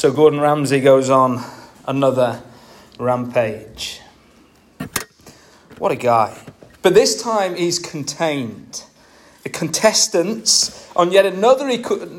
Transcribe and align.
So 0.00 0.10
Gordon 0.10 0.40
Ramsay 0.40 0.80
goes 0.80 1.10
on 1.10 1.44
another 1.86 2.42
rampage. 2.98 4.00
What 5.76 5.92
a 5.92 5.96
guy. 5.96 6.40
But 6.80 6.94
this 6.94 7.22
time 7.22 7.54
he's 7.54 7.78
contained. 7.78 8.84
The 9.42 9.50
contestants 9.50 10.90
on 10.96 11.12
yet 11.12 11.26
another, 11.26 11.68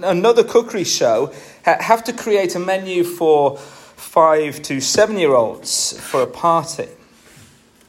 another 0.03 0.43
cookery 0.43 0.83
show 0.83 1.33
have 1.63 2.03
to 2.03 2.13
create 2.13 2.53
a 2.53 2.59
menu 2.59 3.03
for 3.03 3.57
five 3.57 4.61
to 4.61 4.79
seven 4.79 5.17
year 5.17 5.33
olds 5.33 5.99
for 5.99 6.21
a 6.21 6.27
party. 6.27 6.87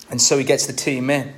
And 0.09 0.23
so 0.23 0.39
he 0.39 0.45
gets 0.45 0.67
the 0.67 0.73
team 0.73 1.11
in. 1.11 1.35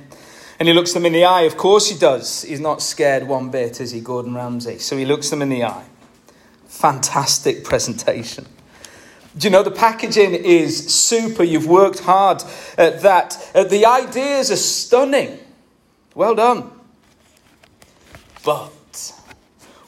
And 0.59 0.69
he 0.69 0.73
looks 0.73 0.93
them 0.93 1.05
in 1.05 1.11
the 1.11 1.25
eye. 1.25 1.41
Of 1.41 1.57
course 1.57 1.89
he 1.89 1.99
does. 1.99 2.43
He's 2.43 2.61
not 2.61 2.81
scared 2.81 3.27
one 3.27 3.51
bit, 3.51 3.81
is 3.81 3.91
he, 3.91 3.99
Gordon 3.99 4.33
Ramsay? 4.33 4.77
So 4.77 4.95
he 4.95 5.03
looks 5.03 5.29
them 5.29 5.41
in 5.41 5.49
the 5.49 5.65
eye. 5.65 5.83
Fantastic 6.75 7.63
presentation. 7.63 8.45
Do 9.37 9.47
you 9.47 9.51
know 9.51 9.63
the 9.63 9.71
packaging 9.71 10.33
is 10.33 10.93
super? 10.93 11.41
You've 11.41 11.67
worked 11.67 12.01
hard 12.01 12.43
at 12.77 13.01
that. 13.01 13.51
Uh, 13.55 13.63
the 13.63 13.85
ideas 13.85 14.51
are 14.51 14.57
stunning. 14.57 15.39
Well 16.13 16.35
done. 16.35 16.69
But 18.43 19.13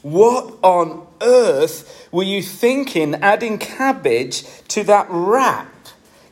what 0.00 0.54
on 0.62 1.06
earth 1.20 2.08
were 2.10 2.22
you 2.22 2.42
thinking 2.42 3.16
adding 3.16 3.58
cabbage 3.58 4.44
to 4.68 4.82
that 4.84 5.06
wrap? 5.10 5.72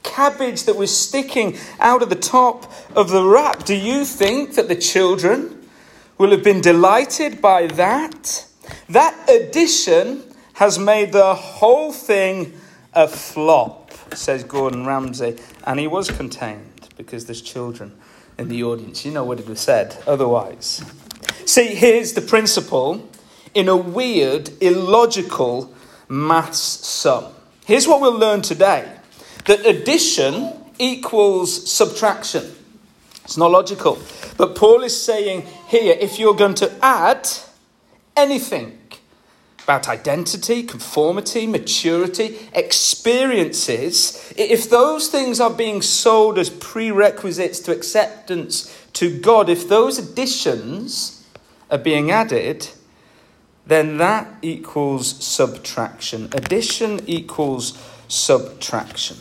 Cabbage 0.02 0.64
that 0.64 0.76
was 0.76 0.96
sticking 0.96 1.58
out 1.78 2.02
of 2.02 2.08
the 2.08 2.16
top 2.16 2.72
of 2.96 3.10
the 3.10 3.24
wrap. 3.24 3.64
Do 3.64 3.74
you 3.74 4.06
think 4.06 4.54
that 4.54 4.68
the 4.68 4.76
children 4.76 5.68
will 6.16 6.30
have 6.30 6.42
been 6.42 6.62
delighted 6.62 7.42
by 7.42 7.66
that? 7.66 8.46
That 8.88 9.28
addition 9.28 10.25
has 10.56 10.78
made 10.78 11.12
the 11.12 11.34
whole 11.34 11.92
thing 11.92 12.50
a 12.94 13.06
flop, 13.06 13.92
says 14.14 14.42
Gordon 14.42 14.86
Ramsay. 14.86 15.36
And 15.64 15.78
he 15.78 15.86
was 15.86 16.10
contained 16.10 16.88
because 16.96 17.26
there's 17.26 17.42
children 17.42 17.92
in 18.38 18.48
the 18.48 18.64
audience. 18.64 19.04
You 19.04 19.12
know 19.12 19.24
what 19.24 19.38
it 19.38 19.46
was 19.46 19.60
said 19.60 20.02
otherwise. 20.06 20.82
See, 21.44 21.74
here's 21.74 22.14
the 22.14 22.22
principle 22.22 23.06
in 23.52 23.68
a 23.68 23.76
weird, 23.76 24.50
illogical 24.62 25.74
maths 26.08 26.58
sum. 26.58 27.26
Here's 27.66 27.86
what 27.86 28.00
we'll 28.00 28.18
learn 28.18 28.40
today 28.40 28.90
that 29.44 29.66
addition 29.66 30.54
equals 30.78 31.70
subtraction. 31.70 32.54
It's 33.24 33.36
not 33.36 33.50
logical. 33.50 33.98
But 34.38 34.54
Paul 34.54 34.84
is 34.84 34.98
saying 34.98 35.46
here 35.68 35.96
if 36.00 36.18
you're 36.18 36.34
going 36.34 36.54
to 36.54 36.72
add 36.82 37.28
anything 38.16 38.78
about 39.66 39.88
identity, 39.88 40.62
conformity, 40.62 41.44
maturity, 41.44 42.38
experiences, 42.52 44.32
if 44.36 44.70
those 44.70 45.08
things 45.08 45.40
are 45.40 45.50
being 45.50 45.82
sold 45.82 46.38
as 46.38 46.50
prerequisites 46.50 47.58
to 47.58 47.72
acceptance 47.72 48.72
to 48.92 49.18
God, 49.18 49.48
if 49.48 49.68
those 49.68 49.98
additions 49.98 51.26
are 51.68 51.78
being 51.78 52.12
added, 52.12 52.68
then 53.66 53.98
that 53.98 54.36
equals 54.40 55.24
subtraction. 55.24 56.28
Addition 56.30 57.00
equals 57.08 57.76
subtraction. 58.06 59.16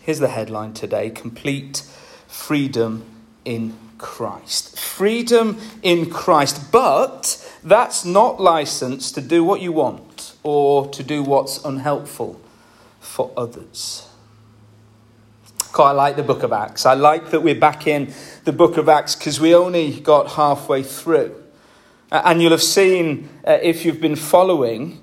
Here's 0.00 0.18
the 0.18 0.26
headline 0.26 0.72
today 0.72 1.08
Complete 1.08 1.84
Freedom 2.26 3.04
in 3.44 3.76
Christ. 4.00 4.78
Freedom 4.78 5.60
in 5.82 6.08
Christ. 6.08 6.72
But 6.72 7.36
that's 7.62 8.04
not 8.04 8.40
license 8.40 9.12
to 9.12 9.20
do 9.20 9.44
what 9.44 9.60
you 9.60 9.72
want 9.72 10.34
or 10.42 10.88
to 10.88 11.02
do 11.02 11.22
what's 11.22 11.62
unhelpful 11.64 12.40
for 12.98 13.30
others. 13.36 14.08
Quite 15.72 15.92
like 15.92 16.16
the 16.16 16.22
book 16.22 16.42
of 16.42 16.52
Acts. 16.52 16.86
I 16.86 16.94
like 16.94 17.30
that 17.30 17.42
we're 17.42 17.54
back 17.54 17.86
in 17.86 18.12
the 18.44 18.52
book 18.52 18.76
of 18.76 18.88
Acts 18.88 19.14
because 19.14 19.38
we 19.38 19.54
only 19.54 20.00
got 20.00 20.32
halfway 20.32 20.82
through. 20.82 21.36
And 22.10 22.42
you'll 22.42 22.50
have 22.50 22.62
seen, 22.62 23.28
uh, 23.46 23.58
if 23.62 23.84
you've 23.84 24.00
been 24.00 24.16
following, 24.16 24.98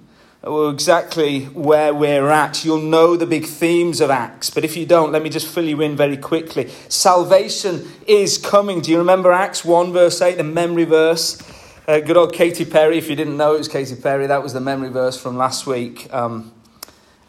exactly 0.70 1.46
where 1.46 1.94
we're 1.94 2.30
at. 2.30 2.64
You'll 2.64 2.82
know 2.82 3.16
the 3.16 3.26
big 3.26 3.46
themes 3.46 4.02
of 4.02 4.10
Acts, 4.10 4.50
but 4.50 4.64
if 4.64 4.78
you 4.78 4.86
don't, 4.86 5.12
let 5.12 5.22
me 5.22 5.30
just 5.30 5.48
fill 5.48 5.66
you 5.66 5.82
in 5.82 5.96
very 5.96 6.18
quickly. 6.18 6.70
Salvation 6.90 7.88
is 8.08 8.38
coming. 8.38 8.82
Do 8.82 8.92
you 8.92 8.98
remember 8.98 9.32
Acts 9.32 9.66
1, 9.66 9.94
verse 9.94 10.22
8, 10.22 10.38
the 10.38 10.44
memory 10.44 10.86
verse? 10.86 11.42
Uh, 11.88 12.00
good 12.00 12.18
old 12.18 12.34
Katy 12.34 12.66
Perry, 12.66 12.98
if 12.98 13.10
you 13.10 13.16
didn't 13.16 13.38
know 13.38 13.56
it 13.56 13.60
was 13.60 13.68
Katy 13.68 13.96
Perry, 13.96 14.28
that 14.28 14.44
was 14.44 14.54
the 14.54 14.60
memory 14.60 14.90
verse 14.90 15.22
from 15.22 15.38
last 15.38 15.66
week. 15.66 16.14
Um, 16.14 16.52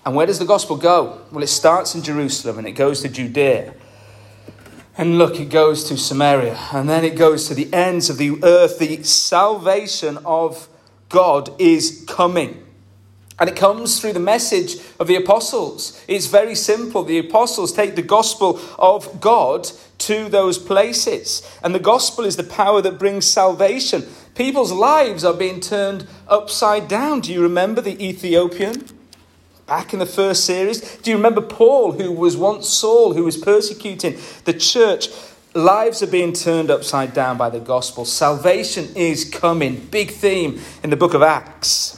and 0.05 0.15
where 0.15 0.27
does 0.27 0.39
the 0.39 0.45
gospel 0.45 0.77
go? 0.77 1.21
Well, 1.31 1.43
it 1.43 1.49
starts 1.49 1.95
in 1.95 2.03
Jerusalem 2.03 2.59
and 2.59 2.67
it 2.67 2.73
goes 2.73 3.03
to 3.03 3.09
Judea. 3.09 3.75
And 4.97 5.17
look, 5.17 5.39
it 5.39 5.49
goes 5.49 5.85
to 5.85 5.97
Samaria, 5.97 6.59
and 6.73 6.89
then 6.89 7.05
it 7.05 7.15
goes 7.15 7.47
to 7.47 7.55
the 7.55 7.73
ends 7.73 8.11
of 8.11 8.19
the 8.19 8.43
earth. 8.43 8.81
The 8.81 9.05
salvation 9.05 10.19
of 10.25 10.67
God 11.09 11.51
is 11.61 12.05
coming. 12.09 12.67
And 13.41 13.49
it 13.49 13.57
comes 13.57 14.01
through 14.01 14.15
the 14.15 14.21
message 14.21 14.77
of 14.99 15.07
the 15.07 15.15
apostles. 15.15 16.03
It's 16.09 16.27
very 16.27 16.57
simple. 16.57 17.05
The 17.05 17.19
apostles 17.19 17.73
take 17.73 17.95
the 17.95 18.03
gospel 18.03 18.61
of 18.79 19.21
God 19.21 19.71
to 19.99 20.29
those 20.29 20.59
places. 20.59 21.49
And 21.63 21.75
the 21.75 21.79
gospel 21.79 22.25
is 22.25 22.37
the 22.37 22.43
power 22.43 22.83
that 22.83 22.99
brings 22.99 23.27
salvation. 23.27 24.07
People's 24.35 24.73
lives 24.73 25.25
are 25.25 25.35
being 25.35 25.61
turned 25.61 26.07
upside 26.27 26.89
down. 26.89 27.21
Do 27.21 27.33
you 27.33 27.43
remember 27.43 27.81
the 27.81 28.03
Ethiopian? 28.05 28.85
Back 29.67 29.93
in 29.93 29.99
the 29.99 30.07
first 30.07 30.45
series, 30.45 30.97
do 30.99 31.11
you 31.11 31.17
remember 31.17 31.43
Paul, 31.43 31.93
who 31.93 32.11
was 32.11 32.37
once 32.37 32.69
Saul, 32.69 33.13
who 33.13 33.25
was 33.25 33.37
persecuting 33.37 34.17
the 34.47 34.55
church? 34.55 35.09
Lives 35.55 36.03
are 36.03 36.07
being 36.07 36.33
turned 36.33 36.71
upside 36.71 37.13
down 37.13 37.37
by 37.37 37.51
the 37.51 37.61
gospel. 37.61 38.05
Salvation 38.05 38.89
is 38.97 39.29
coming. 39.29 39.87
Big 39.91 40.11
theme 40.11 40.61
in 40.83 40.91
the 40.91 40.97
book 40.97 41.15
of 41.15 41.23
Acts. 41.23 41.98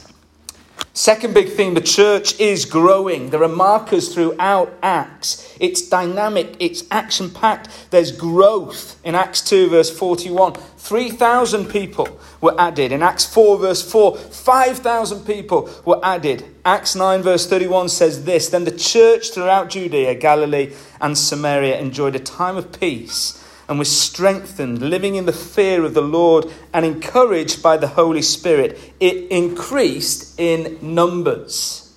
Second 0.93 1.33
big 1.33 1.47
theme 1.47 1.73
the 1.73 1.79
church 1.79 2.37
is 2.37 2.65
growing. 2.65 3.29
There 3.29 3.43
are 3.43 3.47
markers 3.47 4.13
throughout 4.13 4.73
Acts. 4.83 5.55
It's 5.57 5.87
dynamic, 5.87 6.57
it's 6.59 6.83
action 6.91 7.29
packed. 7.29 7.69
There's 7.91 8.11
growth. 8.11 8.99
In 9.05 9.15
Acts 9.15 9.41
2, 9.41 9.69
verse 9.69 9.89
41, 9.89 10.55
3,000 10.55 11.69
people 11.69 12.19
were 12.41 12.59
added. 12.59 12.91
In 12.91 13.01
Acts 13.01 13.25
4, 13.25 13.57
verse 13.59 13.89
4, 13.89 14.17
5,000 14.17 15.25
people 15.25 15.69
were 15.85 16.03
added. 16.03 16.43
Acts 16.65 16.93
9, 16.93 17.21
verse 17.21 17.47
31 17.47 17.87
says 17.87 18.25
this 18.25 18.49
Then 18.49 18.65
the 18.65 18.71
church 18.71 19.31
throughout 19.31 19.69
Judea, 19.69 20.15
Galilee, 20.15 20.73
and 20.99 21.17
Samaria 21.17 21.79
enjoyed 21.79 22.15
a 22.15 22.19
time 22.19 22.57
of 22.57 22.77
peace 22.77 23.40
and 23.67 23.79
was 23.79 23.91
strengthened, 23.95 24.81
living 24.81 25.15
in 25.15 25.25
the 25.25 25.33
fear 25.33 25.83
of 25.83 25.93
the 25.93 26.01
Lord 26.01 26.51
and 26.73 26.85
encouraged 26.85 27.63
by 27.63 27.77
the 27.77 27.87
Holy 27.87 28.21
Spirit. 28.21 28.93
It 28.99 29.31
increased 29.31 30.39
in 30.39 30.77
numbers. 30.81 31.95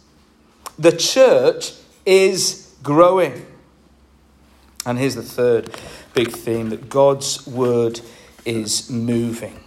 The 0.78 0.92
church 0.92 1.72
is 2.06 2.74
growing. 2.82 3.46
And 4.86 4.98
here's 4.98 5.14
the 5.14 5.22
third 5.22 5.74
big 6.12 6.30
theme 6.30 6.70
that 6.70 6.88
God's 6.88 7.46
word 7.46 8.00
is 8.44 8.90
moving. 8.90 9.60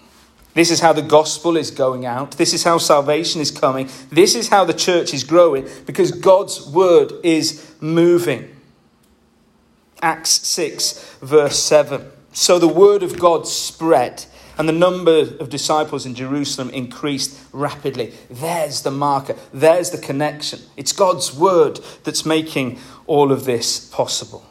This 0.54 0.72
is 0.72 0.80
how 0.80 0.94
the 0.94 1.04
gospel 1.04 1.56
is 1.56 1.70
going 1.70 2.06
out. 2.06 2.32
This 2.32 2.52
is 2.52 2.64
how 2.64 2.80
salvation 2.80 3.42
is 3.42 3.52
coming. 3.52 3.90
This 4.10 4.34
is 4.34 4.50
how 4.50 4.66
the 4.66 4.74
church 4.74 5.14
is 5.14 5.24
growing 5.24 5.68
because 5.86 6.12
God's 6.12 6.66
word 6.68 7.14
is 7.24 7.76
moving. 7.80 8.57
Acts 10.02 10.48
6, 10.48 11.18
verse 11.22 11.60
7. 11.60 12.12
So 12.34 12.60
the 12.60 12.68
word 12.68 13.04
of 13.04 13.20
God 13.20 13.48
spread, 13.48 14.26
and 14.58 14.68
the 14.68 14.74
number 14.74 15.36
of 15.40 15.50
disciples 15.50 16.06
in 16.06 16.16
Jerusalem 16.16 16.70
increased 16.72 17.40
rapidly. 17.52 18.14
There's 18.30 18.82
the 18.82 18.92
marker, 18.92 19.36
there's 19.54 19.92
the 19.92 19.98
connection. 19.98 20.60
It's 20.76 20.92
God's 20.92 21.34
word 21.34 21.80
that's 22.04 22.26
making 22.26 22.80
all 23.06 23.32
of 23.32 23.46
this 23.46 23.80
possible. 23.90 24.46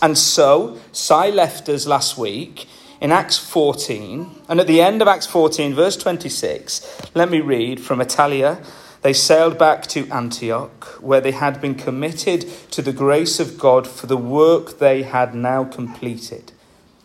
And 0.00 0.16
so, 0.16 0.78
Si 0.92 1.30
left 1.32 1.68
us 1.68 1.86
last 1.86 2.16
week 2.16 2.66
in 3.00 3.12
Acts 3.12 3.38
14, 3.38 4.42
and 4.48 4.60
at 4.60 4.66
the 4.66 4.80
end 4.80 5.02
of 5.02 5.08
Acts 5.08 5.26
14, 5.26 5.74
verse 5.74 5.96
26, 5.96 7.10
let 7.14 7.30
me 7.30 7.40
read 7.40 7.80
from 7.80 8.00
Attalia 8.00 8.64
they 9.02 9.12
sailed 9.12 9.58
back 9.58 9.86
to 9.88 10.08
Antioch, 10.08 10.84
where 11.00 11.20
they 11.20 11.32
had 11.32 11.60
been 11.60 11.74
committed 11.74 12.48
to 12.72 12.82
the 12.82 12.92
grace 12.92 13.38
of 13.38 13.58
God 13.58 13.86
for 13.86 14.06
the 14.06 14.16
work 14.16 14.78
they 14.78 15.02
had 15.02 15.34
now 15.34 15.64
completed. 15.64 16.52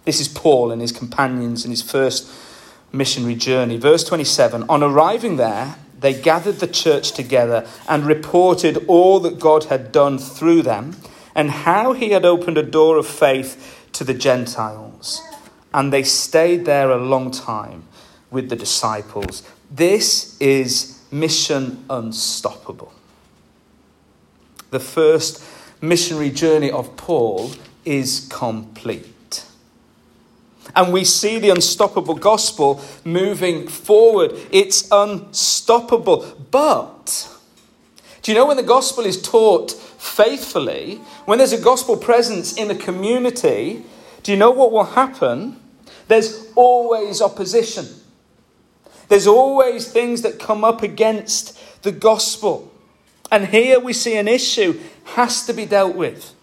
This 0.05 0.19
is 0.19 0.27
Paul 0.27 0.71
and 0.71 0.81
his 0.81 0.91
companions 0.91 1.63
in 1.63 1.71
his 1.71 1.81
first 1.81 2.29
missionary 2.91 3.35
journey. 3.35 3.77
Verse 3.77 4.03
27 4.03 4.63
On 4.69 4.83
arriving 4.83 5.37
there, 5.37 5.75
they 5.99 6.13
gathered 6.13 6.59
the 6.59 6.67
church 6.67 7.11
together 7.11 7.65
and 7.87 8.05
reported 8.05 8.85
all 8.87 9.19
that 9.21 9.39
God 9.39 9.65
had 9.65 9.91
done 9.91 10.17
through 10.17 10.63
them 10.63 10.97
and 11.35 11.49
how 11.49 11.93
he 11.93 12.09
had 12.09 12.25
opened 12.25 12.57
a 12.57 12.63
door 12.63 12.97
of 12.97 13.07
faith 13.07 13.87
to 13.93 14.03
the 14.03 14.13
Gentiles. 14.13 15.21
And 15.73 15.93
they 15.93 16.03
stayed 16.03 16.65
there 16.65 16.91
a 16.91 16.97
long 16.97 17.31
time 17.31 17.85
with 18.29 18.49
the 18.49 18.55
disciples. 18.55 19.43
This 19.71 20.37
is 20.39 20.92
mission 21.13 21.85
unstoppable. 21.89 22.91
the 24.73 24.79
first 24.79 25.41
missionary 25.81 26.31
journey 26.31 26.71
of 26.71 26.97
Paul 26.97 27.51
is 27.85 28.27
complete. 28.29 29.45
And 30.75 30.91
we 30.91 31.05
see 31.05 31.37
the 31.39 31.51
unstoppable 31.51 32.15
gospel 32.15 32.81
moving 33.05 33.67
forward. 33.67 34.31
It's 34.51 34.87
unstoppable. 34.91 36.25
But, 36.49 37.29
do 38.23 38.31
you 38.31 38.37
know 38.37 38.47
when 38.47 38.57
the 38.57 38.63
gospel 38.63 39.05
is 39.05 39.21
taught 39.21 39.71
faithfully, 39.71 40.95
when 41.25 41.37
there's 41.37 41.53
a 41.53 41.61
gospel 41.61 41.95
presence 41.95 42.57
in 42.57 42.67
the 42.67 42.75
community, 42.75 43.83
do 44.23 44.31
you 44.31 44.37
know 44.37 44.51
what 44.51 44.71
will 44.71 44.85
happen? 44.85 45.59
There's 46.07 46.47
always 46.55 47.21
opposition. 47.21 47.85
There's 49.13 49.27
always 49.27 49.87
things 49.87 50.23
that 50.23 50.39
come 50.39 50.63
up 50.63 50.81
against 50.81 51.55
the 51.83 51.91
gospel. 51.91 52.73
And 53.31 53.45
here 53.45 53.79
we 53.79 53.93
see 53.93 54.17
an 54.17 54.27
issue 54.27 54.79
has 55.03 55.45
to 55.45 55.53
be 55.53 55.67
dealt 55.67 55.95
with. 55.95 56.33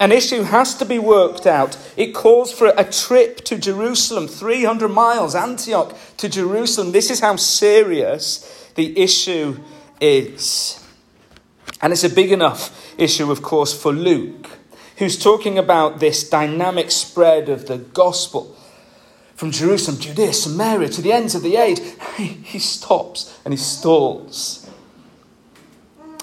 An 0.00 0.10
issue 0.10 0.44
has 0.44 0.74
to 0.76 0.86
be 0.86 0.98
worked 0.98 1.46
out. 1.46 1.76
It 1.98 2.14
calls 2.14 2.50
for 2.50 2.72
a 2.78 2.90
trip 2.90 3.44
to 3.44 3.58
Jerusalem, 3.58 4.26
300 4.26 4.88
miles, 4.88 5.34
Antioch 5.34 5.94
to 6.16 6.30
Jerusalem. 6.30 6.92
This 6.92 7.10
is 7.10 7.20
how 7.20 7.36
serious 7.36 8.70
the 8.74 8.98
issue 8.98 9.58
is. 10.00 10.82
And 11.82 11.92
it's 11.92 12.04
a 12.04 12.08
big 12.08 12.32
enough 12.32 12.98
issue, 12.98 13.30
of 13.30 13.42
course, 13.42 13.78
for 13.78 13.92
Luke, 13.92 14.48
who's 14.96 15.22
talking 15.22 15.58
about 15.58 16.00
this 16.00 16.26
dynamic 16.26 16.90
spread 16.90 17.50
of 17.50 17.66
the 17.66 17.76
gospel 17.76 18.56
from 19.38 19.52
Jerusalem, 19.52 20.00
Judea, 20.00 20.32
Samaria 20.32 20.88
to 20.88 21.00
the 21.00 21.12
ends 21.12 21.36
of 21.36 21.42
the 21.42 21.54
age. 21.54 21.78
He 22.16 22.58
stops 22.58 23.40
and 23.44 23.54
he 23.54 23.58
stalls. 23.58 24.68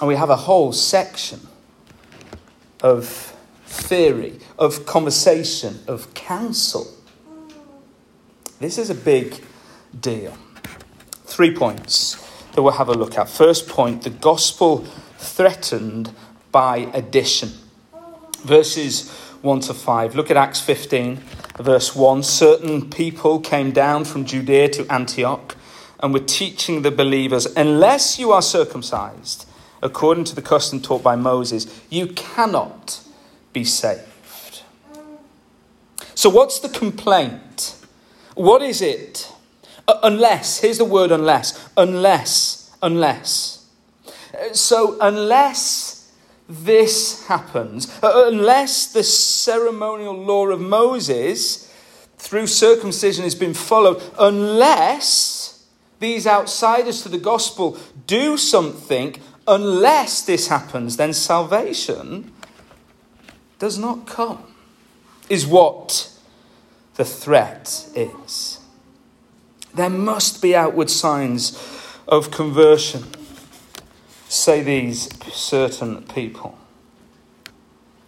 And 0.02 0.10
we 0.10 0.18
have 0.18 0.30
a 0.30 0.36
whole 0.36 0.74
section 0.74 1.40
of 2.82 3.34
theory, 3.68 4.42
of 4.60 4.86
conversation, 4.86 5.80
of 5.88 6.14
counsel. 6.14 6.94
This 8.60 8.78
is 8.78 8.90
a 8.90 8.96
big 8.96 9.42
deal. 9.98 10.38
Three 11.24 11.56
points 11.56 12.22
that 12.52 12.62
we'll 12.62 12.74
have 12.74 12.90
a 12.90 12.94
look 12.94 13.18
at. 13.18 13.30
First 13.30 13.70
point 13.70 14.02
the 14.02 14.10
gospel 14.10 14.80
threatened 15.20 16.12
by 16.52 16.90
addition. 16.94 17.54
Verses 18.40 19.10
1 19.42 19.62
to 19.62 19.74
5. 19.74 20.16
Look 20.16 20.30
at 20.30 20.36
Acts 20.36 20.60
15, 20.60 21.22
verse 21.60 21.96
1. 21.96 22.24
Certain 22.24 22.90
people 22.90 23.40
came 23.40 23.72
down 23.72 24.06
from 24.06 24.26
Judea 24.26 24.70
to 24.70 24.92
Antioch 24.92 25.56
and 26.00 26.14
were 26.14 26.20
teaching 26.20 26.82
the 26.82 26.92
believers, 26.92 27.46
unless 27.56 28.20
you 28.20 28.32
are 28.32 28.42
circumcised 28.42 29.46
according 29.82 30.24
to 30.26 30.36
the 30.36 30.42
custom 30.42 30.82
taught 30.82 31.04
by 31.04 31.16
Moses, 31.16 31.84
you 31.90 32.08
cannot 32.08 33.00
be 33.54 33.64
saved. 33.64 34.62
So, 36.16 36.30
what's 36.30 36.60
the 36.60 36.70
complaint? 36.70 37.76
What 38.34 38.62
is 38.62 38.82
it? 38.82 39.32
Uh, 39.88 40.00
unless, 40.04 40.60
here's 40.60 40.80
the 40.80 40.86
word 40.86 41.12
unless, 41.12 41.70
unless, 41.78 42.76
unless. 42.82 43.68
So, 44.54 44.98
unless 45.00 45.85
this 46.48 47.26
happens, 47.28 47.90
uh, 48.04 48.26
unless 48.28 48.92
the 48.94 49.04
ceremonial 49.04 50.16
law 50.16 50.48
of 50.48 50.62
Moses 50.62 51.72
through 52.18 52.48
circumcision 52.48 53.24
has 53.24 53.36
been 53.36 53.54
followed, 53.54 54.02
unless 54.20 55.66
these 56.00 56.28
outsiders 56.28 57.02
to 57.02 57.10
the 57.10 57.18
gospel 57.18 57.78
do 58.06 58.38
something, 58.38 59.16
unless 59.48 60.24
this 60.24 60.48
happens, 60.48 60.98
then 60.98 61.14
salvation 61.14 62.32
does 63.60 63.78
not 63.78 64.06
come, 64.06 64.44
is 65.30 65.48
what 65.48 66.12
the 66.96 67.06
threat 67.06 67.88
is. 67.96 68.60
There 69.74 69.90
must 69.90 70.42
be 70.42 70.56
outward 70.56 70.90
signs 70.90 71.58
of 72.08 72.32
conversion, 72.32 73.04
say 74.28 74.62
these 74.62 75.10
certain 75.34 76.04
people. 76.04 76.58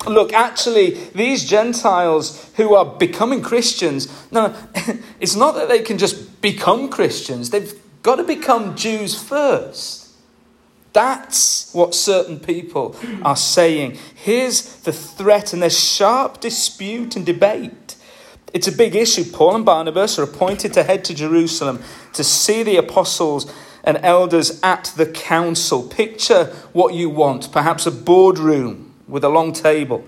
Look, 0.05 0.31
actually, 0.31 0.91
these 1.15 1.45
Gentiles 1.45 2.49
who 2.55 2.75
are 2.75 2.85
becoming 2.85 3.41
Christians, 3.41 4.07
no, 4.31 4.55
it's 5.19 5.35
not 5.35 5.55
that 5.55 5.69
they 5.69 5.81
can 5.81 5.97
just 5.97 6.41
become 6.41 6.89
Christians, 6.89 7.49
they've 7.49 7.73
got 8.03 8.17
to 8.17 8.23
become 8.23 8.75
Jews 8.75 9.21
first. 9.21 10.07
That's 10.93 11.73
what 11.73 11.93
certain 11.93 12.39
people 12.39 12.95
are 13.21 13.35
saying. 13.35 13.97
Here's 14.15 14.77
the 14.77 14.93
threat, 14.93 15.53
and 15.53 15.61
there's 15.61 15.77
sharp 15.77 16.39
dispute 16.39 17.15
and 17.15 17.25
debate. 17.25 17.95
It's 18.53 18.67
a 18.67 18.71
big 18.71 18.95
issue. 18.95 19.23
Paul 19.25 19.57
and 19.57 19.65
Barnabas 19.65 20.17
are 20.17 20.23
appointed 20.23 20.73
to 20.73 20.83
head 20.83 21.03
to 21.05 21.13
Jerusalem 21.13 21.83
to 22.13 22.23
see 22.23 22.63
the 22.63 22.77
apostles 22.77 23.51
and 23.87 23.97
elders 24.03 24.59
at 24.61 24.93
the 24.97 25.07
council. 25.07 25.81
Picture 25.81 26.45
what 26.73 26.93
you 26.93 27.09
want 27.09 27.51
perhaps 27.51 27.87
a 27.87 27.91
boardroom 27.91 28.93
with 29.07 29.23
a 29.23 29.29
long 29.29 29.51
table 29.53 30.05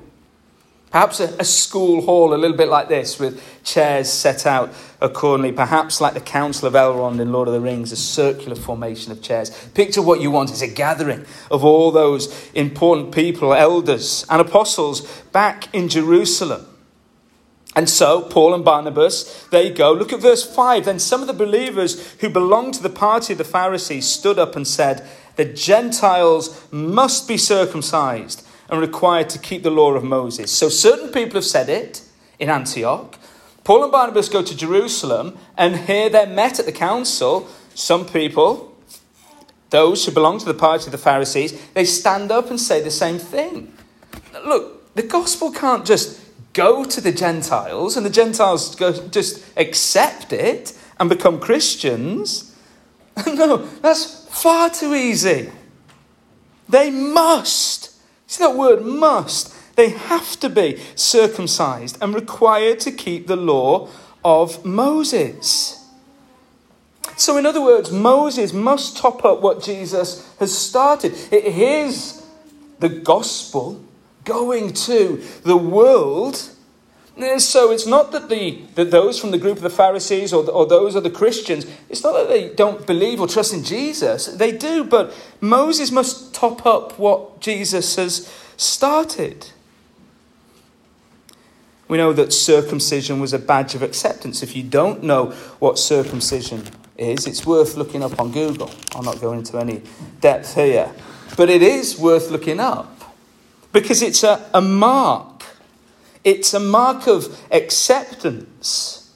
Perhaps 0.92 1.20
a, 1.20 1.36
a, 1.38 1.44
school 1.44 2.02
hall, 2.02 2.34
a 2.34 2.36
little 2.36 2.58
bit 2.58 2.68
like 2.68 2.88
this, 2.88 3.20
with 3.20 3.44
chairs 3.64 4.10
set 4.10 4.48
out 4.48 4.74
accordingly. 5.02 5.52
Perhaps 5.52 6.02
like 6.02 6.16
the 6.16 6.20
Council 6.20 6.68
of 6.68 6.74
Elrond 6.74 7.20
in 7.20 7.31
Lord 7.31 7.48
of 7.48 7.54
the 7.54 7.62
Rings, 7.62 7.92
a 7.92 7.96
circular 7.96 8.56
formation 8.56 9.12
of 9.12 9.22
chairs. 9.22 9.52
Picture 9.76 10.02
what 10.02 10.20
you 10.20 10.31
want 10.31 10.52
is 10.52 10.64
a 10.64 10.68
gathering 10.68 11.26
of 11.52 11.64
all 11.64 11.92
those 11.92 12.50
important 12.54 13.14
people, 13.14 13.54
elders 13.54 14.26
and 14.30 14.42
apostles 14.42 15.02
back 15.31 15.74
in 15.76 15.90
Jerusalem. 15.90 16.66
And 17.80 17.90
so, 17.90 18.22
Paul 18.24 18.54
and 18.54 18.66
Barnabas, 18.66 19.48
they 19.52 19.70
go. 19.70 19.94
Look 19.94 20.12
at 20.12 20.20
verse 20.20 20.44
5. 20.44 20.84
Then 20.84 21.00
some 21.00 21.22
of 21.22 21.28
the 21.28 21.34
believers 21.34 22.12
who 22.16 22.28
belonged 22.28 22.74
to 22.74 22.84
the 22.84 22.90
party 22.90 23.31
of 23.31 23.38
the 23.38 23.46
Pharisees 23.46 24.06
stood 24.06 24.38
up 24.38 24.58
and 24.58 24.68
said, 24.68 25.08
The 25.38 25.46
Gentiles 25.46 26.68
must 26.74 27.26
be 27.26 27.38
circumcised 27.38 28.46
and 28.70 28.81
required 28.81 29.30
to 29.30 29.40
keep 29.40 29.64
the 29.64 29.72
law 29.72 29.94
of 29.94 30.04
Moses. 30.04 30.52
So 30.52 30.68
certain 30.68 31.08
people 31.14 31.36
have 31.36 31.46
said 31.46 31.70
it 31.70 32.02
in 32.38 32.50
Antioch. 32.50 33.18
Paul 33.64 33.84
and 33.84 33.94
Barnabas 33.94 34.28
go 34.28 34.44
to 34.44 34.58
Jerusalem, 34.58 35.38
and 35.56 35.78
here 35.78 36.10
they're 36.10 36.28
met 36.28 36.60
at 36.60 36.66
the 36.66 36.74
council. 36.74 37.48
Some 37.76 38.06
people, 38.06 38.76
those 39.70 40.06
who 40.06 40.12
belong 40.12 40.40
to 40.40 40.45
the 40.45 40.54
party 40.54 40.88
of 40.88 40.92
the 40.92 40.98
Pharisees, 40.98 41.57
they 41.76 41.86
stand 41.86 42.30
up 42.30 42.50
and 42.50 42.59
say 42.59 42.81
the 42.81 42.92
same 42.92 43.19
thing. 43.19 43.74
Look, 44.45 44.94
the 44.95 45.04
gospel 45.04 45.54
can't 45.54 45.86
just 45.86 46.19
go 46.59 46.83
to 46.85 47.01
the 47.01 47.11
Gentiles 47.11 47.95
and 47.97 48.06
the 48.06 48.16
Gentiles 48.21 48.75
go, 48.75 48.92
just 49.09 49.44
accept 49.56 50.33
it 50.33 50.73
and 50.99 51.09
become 51.09 51.39
Christians. 51.39 52.56
no, 53.28 53.57
that's 53.81 54.28
far 54.30 54.69
too 54.69 54.94
easy. 54.94 55.49
They 56.68 56.92
must 56.92 57.89
See 58.30 58.44
that 58.44 58.56
word 58.56 58.85
must. 58.85 59.56
They 59.75 59.89
have 59.89 60.39
to 60.42 60.49
be 60.49 60.80
circumcised 60.94 61.97
and 61.99 62.13
required 62.13 62.80
to 62.81 62.92
keep 62.92 63.25
the 63.25 63.35
law 63.35 63.89
of 64.23 64.63
Moses. 64.63 65.83
So, 67.18 67.37
in 67.37 67.47
other 67.47 67.59
words, 67.61 67.92
Moses 67.92 68.54
must 68.54 68.97
top 68.97 69.25
up 69.25 69.42
what 69.42 69.63
Jesus 69.63 70.31
has 70.37 70.56
started. 70.56 71.13
It 71.31 71.44
is 71.44 72.23
the 72.78 72.89
gospel 72.89 73.83
going 74.30 74.71
to 74.71 75.21
the 75.44 75.57
world 75.57 76.50
eh, 77.18 77.40
so 77.40 77.71
it's 77.71 77.88
not 77.88 78.12
that, 78.12 78.30
the, 78.30 78.62
that 78.76 78.92
those 78.92 79.19
from 79.19 79.31
the 79.31 79.38
group 79.38 79.57
of 79.57 79.64
the 79.64 79.69
Pharisees 79.69 80.31
or, 80.31 80.50
or 80.50 80.66
those 80.66 80.95
are 80.95 81.02
the 81.02 81.09
Christians, 81.09 81.66
it's 81.90 82.04
not 82.04 82.14
that 82.14 82.30
they 82.30 82.54
don't 82.54 82.86
believe 82.86 83.19
or 83.19 83.28
trust 83.28 83.54
in 83.54 83.64
Jesus. 83.64 84.28
They 84.28 84.52
do, 84.52 84.83
but 84.83 85.14
Moses 85.42 85.92
must 85.92 86.33
top 86.33 86.66
up 86.66 86.98
what 87.00 87.42
Jesus 87.42 87.95
has 87.95 88.31
started. 88.56 89.48
We 91.90 91.98
know 91.98 92.14
that 92.14 92.31
circumcision 92.31 93.19
was 93.19 93.33
a 93.33 93.40
badge 93.40 93.74
of 93.74 93.81
acceptance. 93.81 94.44
If 94.44 94.56
you 94.56 94.62
don't 94.62 95.04
know 95.04 95.31
what 95.57 95.80
circumcision 95.80 96.64
is, 96.98 97.26
it's 97.26 97.48
worth 97.48 97.76
looking 97.76 98.04
up 98.04 98.19
on 98.19 98.31
Google. 98.31 98.69
I'm 98.95 99.06
not 99.06 99.19
going 99.19 99.40
into 99.40 99.57
any 99.57 99.81
depth 100.21 100.54
here. 100.54 100.94
But 101.36 101.50
it 101.50 101.64
is 101.64 101.98
worth 101.98 102.30
looking 102.30 102.59
up 102.59 102.99
because 103.71 104.02
it's 104.02 104.23
a, 104.23 104.49
a 104.54 104.61
mark 104.61 105.40
it's 106.23 106.54
a 106.54 106.59
mark 106.59 107.07
of 107.07 107.40
acceptance. 107.52 109.14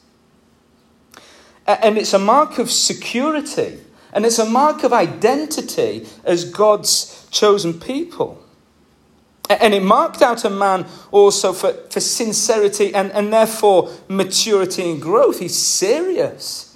And 1.65 1.98
it's 1.98 2.13
a 2.13 2.19
mark 2.19 2.57
of 2.60 2.72
security. 2.72 3.79
And 4.13 4.25
it's 4.25 4.39
a 4.39 4.45
mark 4.45 4.83
of 4.83 4.93
identity 4.93 6.07
as 6.24 6.45
God's 6.45 7.27
chosen 7.31 7.79
people. 7.79 8.43
And 9.50 9.74
it 9.74 9.83
marked 9.83 10.22
out 10.22 10.45
a 10.45 10.50
man 10.50 10.86
also 11.12 11.51
for, 11.51 11.74
for 11.89 12.00
sincerity 12.00 12.93
and, 12.93 13.12
and 13.12 13.33
therefore 13.33 13.91
maturity 14.07 14.89
and 14.89 15.01
growth. 15.01 15.39
He's 15.39 15.57
serious 15.57 16.75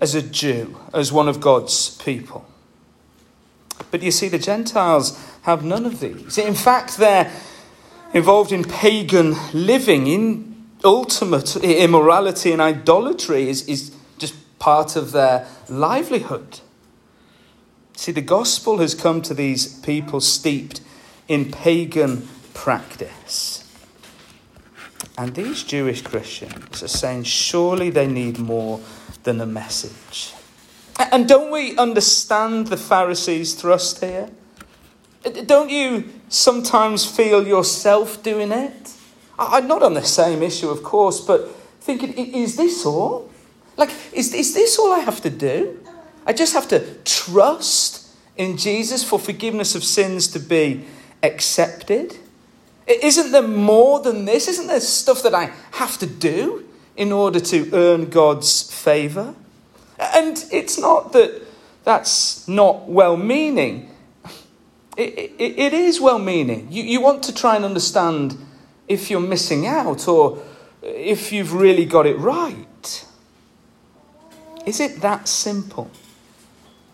as 0.00 0.14
a 0.14 0.22
Jew, 0.22 0.78
as 0.92 1.12
one 1.12 1.28
of 1.28 1.40
God's 1.40 1.96
people. 1.98 2.46
But 3.94 4.02
you 4.02 4.10
see, 4.10 4.26
the 4.26 4.40
Gentiles 4.40 5.16
have 5.42 5.64
none 5.64 5.86
of 5.86 6.00
these. 6.00 6.36
In 6.36 6.56
fact, 6.56 6.96
they're 6.96 7.30
involved 8.12 8.50
in 8.50 8.64
pagan 8.64 9.36
living, 9.52 10.08
in 10.08 10.66
ultimate 10.82 11.54
immorality 11.58 12.50
and 12.50 12.60
idolatry 12.60 13.48
is, 13.48 13.68
is 13.68 13.94
just 14.18 14.34
part 14.58 14.96
of 14.96 15.12
their 15.12 15.46
livelihood. 15.68 16.58
See, 17.96 18.10
the 18.10 18.20
gospel 18.20 18.78
has 18.78 18.96
come 18.96 19.22
to 19.22 19.32
these 19.32 19.78
people 19.78 20.20
steeped 20.20 20.80
in 21.28 21.52
pagan 21.52 22.26
practice. 22.52 23.62
And 25.16 25.36
these 25.36 25.62
Jewish 25.62 26.02
Christians 26.02 26.82
are 26.82 26.88
saying, 26.88 27.22
surely 27.22 27.90
they 27.90 28.08
need 28.08 28.40
more 28.40 28.80
than 29.22 29.40
a 29.40 29.46
message. 29.46 30.33
And 31.12 31.28
don't 31.28 31.50
we 31.50 31.76
understand 31.76 32.68
the 32.68 32.76
Pharisees' 32.76 33.54
thrust 33.54 34.00
here? 34.00 34.30
Don't 35.46 35.70
you 35.70 36.10
sometimes 36.28 37.04
feel 37.04 37.46
yourself 37.46 38.22
doing 38.22 38.52
it? 38.52 38.92
I'm 39.38 39.66
not 39.66 39.82
on 39.82 39.94
the 39.94 40.04
same 40.04 40.42
issue, 40.42 40.68
of 40.68 40.82
course, 40.82 41.20
but 41.20 41.48
thinking, 41.80 42.12
is 42.12 42.56
this 42.56 42.84
all? 42.86 43.30
Like, 43.76 43.90
is, 44.12 44.32
is 44.32 44.54
this 44.54 44.78
all 44.78 44.92
I 44.92 45.00
have 45.00 45.20
to 45.22 45.30
do? 45.30 45.80
I 46.26 46.32
just 46.32 46.54
have 46.54 46.68
to 46.68 46.94
trust 47.04 48.08
in 48.36 48.56
Jesus 48.56 49.02
for 49.02 49.18
forgiveness 49.18 49.74
of 49.74 49.84
sins 49.84 50.28
to 50.28 50.38
be 50.38 50.84
accepted? 51.22 52.16
Isn't 52.86 53.32
there 53.32 53.42
more 53.42 54.00
than 54.00 54.24
this? 54.24 54.46
Isn't 54.48 54.66
there 54.66 54.80
stuff 54.80 55.22
that 55.22 55.34
I 55.34 55.52
have 55.72 55.98
to 55.98 56.06
do 56.06 56.64
in 56.96 57.12
order 57.12 57.40
to 57.40 57.70
earn 57.72 58.10
God's 58.10 58.62
favour? 58.62 59.34
And 59.98 60.44
it's 60.50 60.78
not 60.78 61.12
that 61.12 61.42
that's 61.84 62.48
not 62.48 62.88
well 62.88 63.16
meaning. 63.16 63.90
It, 64.96 65.32
it, 65.38 65.58
it 65.58 65.72
is 65.72 66.00
well 66.00 66.18
meaning. 66.18 66.68
You, 66.70 66.82
you 66.82 67.00
want 67.00 67.22
to 67.24 67.34
try 67.34 67.56
and 67.56 67.64
understand 67.64 68.36
if 68.88 69.10
you're 69.10 69.20
missing 69.20 69.66
out 69.66 70.08
or 70.08 70.42
if 70.82 71.32
you've 71.32 71.52
really 71.52 71.84
got 71.84 72.06
it 72.06 72.18
right. 72.18 73.06
Is 74.66 74.80
it 74.80 75.00
that 75.00 75.28
simple? 75.28 75.90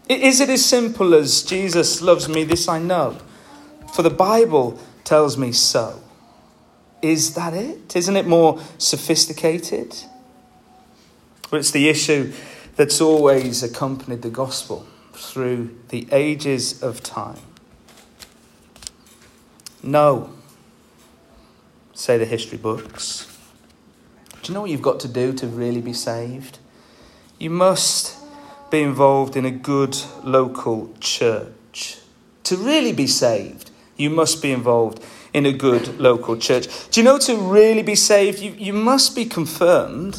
Is 0.09 0.41
it 0.41 0.49
as 0.49 0.65
simple 0.65 1.15
as 1.15 1.43
Jesus 1.43 2.03
loves 2.03 2.29
me, 2.29 2.43
this 2.43 2.69
I 2.69 2.81
know? 2.81 3.19
For 3.95 4.03
the 4.03 4.11
Bible 4.11 4.79
tells 5.05 5.37
me 5.37 5.53
so. 5.53 6.03
Is 7.01 7.35
that 7.35 7.55
it? 7.55 7.95
Isn't 7.95 8.17
it 8.17 8.27
more 8.27 8.61
sophisticated? 8.77 9.95
Well, 11.51 11.61
it's 11.61 11.71
the 11.71 11.89
issue 11.89 12.33
that's 12.81 13.03
always 13.03 13.63
accompanied 13.63 14.23
the 14.23 14.31
gospel 14.31 14.87
through 15.13 15.77
the 15.91 16.09
ages 16.11 16.83
of 16.83 17.03
time. 17.03 17.37
No, 19.83 20.33
say 21.93 22.17
the 22.17 22.25
history 22.25 22.57
books. 22.57 23.37
Do 24.43 24.49
you 24.49 24.55
know 24.55 24.63
what 24.63 24.71
you've 24.71 24.81
got 24.81 24.99
to 25.01 25.09
do 25.09 25.35
to 25.35 25.47
really 25.47 25.83
be 25.83 25.93
saved? 25.93 26.59
You 27.39 27.51
must 27.51 28.17
be 28.71 28.81
involved 28.81 29.37
in 29.37 29.45
a 29.45 29.51
good 29.51 29.99
local 30.25 30.91
church. 31.01 31.99
To 32.45 32.57
really 32.57 32.95
be 32.95 33.07
saved, 33.07 33.71
you 33.99 34.09
must 34.09 34.41
be 34.41 34.53
involved 34.53 35.05
in 35.35 35.45
a 35.45 35.53
good 35.53 36.01
local 36.01 36.39
church. 36.39 36.67
Do 36.89 37.01
you 37.01 37.05
know 37.05 37.19
to 37.19 37.37
really 37.37 37.83
be 37.83 37.95
saved, 37.95 38.39
you, 38.39 38.53
you 38.53 38.73
must 38.73 39.15
be 39.15 39.27
confirmed, 39.27 40.19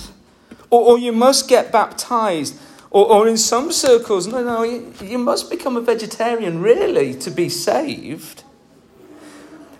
or, 0.72 0.82
or 0.82 0.98
you 0.98 1.12
must 1.12 1.48
get 1.48 1.72
baptized, 1.72 2.58
or, 2.90 3.06
or 3.06 3.28
in 3.28 3.38
some 3.38 3.72
circles, 3.72 4.26
no, 4.26 4.44
no, 4.44 4.64
you, 4.64 4.94
you 5.02 5.18
must 5.18 5.50
become 5.50 5.78
a 5.78 5.82
vegetarian, 5.82 6.62
really, 6.62 7.14
to 7.16 7.30
be 7.30 7.48
saved. 7.48 8.44